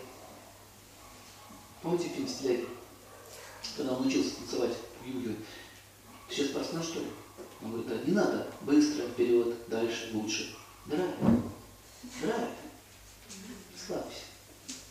[1.81, 2.67] Помните фильм «Стиляги»?
[3.77, 4.71] Когда он учился танцевать
[5.03, 5.35] в юге.
[6.27, 7.07] Ты сейчас спортсмен, что ли?
[7.61, 8.47] Он говорит, да, не надо.
[8.61, 10.55] Быстро, вперед, дальше, лучше.
[10.85, 11.11] Драйв.
[12.21, 12.49] Драйв.
[13.73, 14.21] Расслабься.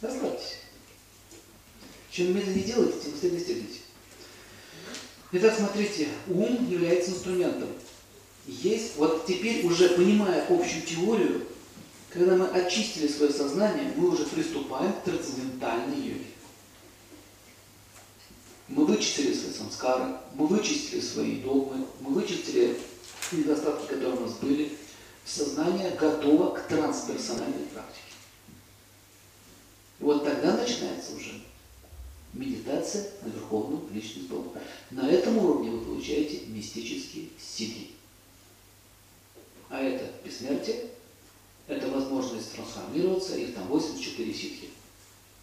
[0.00, 0.54] Расслабься.
[2.14, 3.80] Чем медленнее делаете, тем быстрее достигнете.
[5.32, 7.68] Итак, смотрите, ум является инструментом.
[8.46, 11.44] Есть, вот теперь уже понимая общую теорию,
[12.10, 16.26] когда мы очистили свое сознание, мы уже приступаем к трансцендентальной йоге.
[18.68, 22.78] Мы вычистили свои самскары, мы вычистили свои догмы, мы вычистили
[23.32, 24.78] недостатки, которые у нас были.
[25.24, 28.14] Сознание готово к трансперсональной практике.
[29.98, 31.40] И вот тогда начинается уже
[32.35, 34.61] медитация на Верховную Личность Бога.
[34.91, 37.89] На этом уровне вы получаете мистические силы.
[39.70, 40.91] А это бессмертие,
[41.66, 44.70] это возможность трансформироваться, их там 84 ситхи.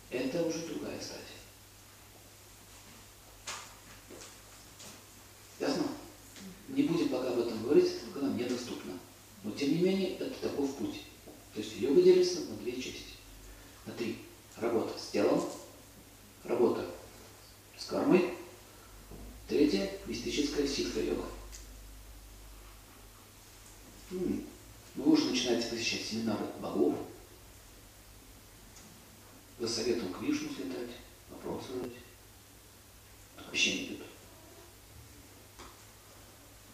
[0.10, 1.26] Это уже другая стадия.
[5.60, 5.84] Ясно?
[6.70, 8.94] Не будем пока об этом говорить, это нам недоступно.
[9.44, 11.02] Но тем не менее, это таков путь.
[11.54, 13.14] То есть йога делится на две части.
[13.86, 14.18] На три.
[14.58, 15.44] Работа с телом,
[16.44, 16.86] работа
[17.78, 18.34] с кармой,
[19.48, 21.26] третья– мистическая ситха-йога.
[24.12, 24.44] Вы
[24.96, 26.96] уже начинаете посещать семинары богов,
[29.58, 30.90] за советом к Вишну слетать,
[31.30, 31.92] вопросы задать.
[33.54, 34.02] Не идут.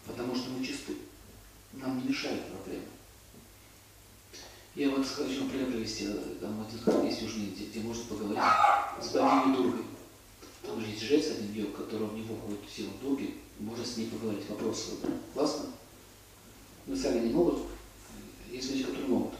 [0.06, 0.96] Потому что мы чисты.
[1.74, 2.86] Нам не мешают проблемы.
[4.74, 6.08] Я вот хочу например, привести,
[6.40, 8.42] там один храм есть южный, где, где можно поговорить
[9.02, 9.84] с богиней Дургой.
[10.62, 14.08] Там же есть жрец один йог, который в него ходит сила Дурги, можно с ней
[14.08, 15.18] поговорить, вопросы задать.
[15.34, 15.66] Классно?
[16.88, 17.66] Мы сами не могут,
[18.50, 19.34] есть люди, которые могут.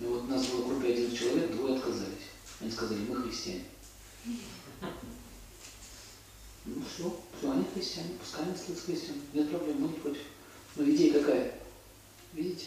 [0.00, 2.30] И вот нас было в группе 11 человек, двое отказались.
[2.58, 3.64] Они сказали, мы христиане.
[6.64, 10.22] Ну все, все, они христиане, пускай они слышат христиан, нет проблем, мы не против.
[10.74, 11.54] Но идея какая?
[12.32, 12.66] Видите?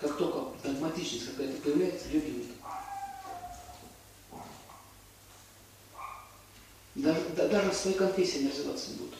[0.00, 2.46] Как только догматичность какая-то появляется, люди нет.
[6.94, 9.14] Даже, да, даже в своей конфессии они развиваться не будут.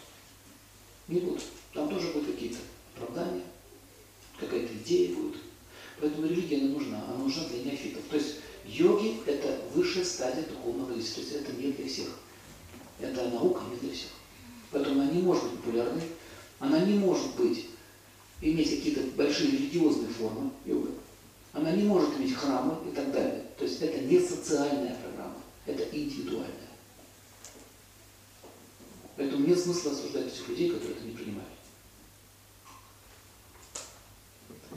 [1.09, 1.45] Не будут.
[1.75, 2.61] Там тоже будут какие-то
[2.97, 3.45] оправдания,
[4.39, 5.37] какая-то идея будет.
[6.01, 8.03] Поэтому религия она нужна, она нужна для неофитов.
[8.11, 12.09] То есть йоги– это высшая стадия духовного есть это не для всех.
[13.01, 14.11] Это наука не для всех.
[14.71, 16.03] Поэтому она не может быть популярной,
[16.59, 17.67] она не может быть,
[18.41, 20.91] иметь какие-то большие религиозные формы йога.
[21.53, 23.45] Она не может иметь храмы и так далее.
[23.57, 26.51] То есть это не социальная программа, это индивидуальная.
[29.17, 31.54] Поэтому нет смысла осуждать этих людей, которые это не принимают.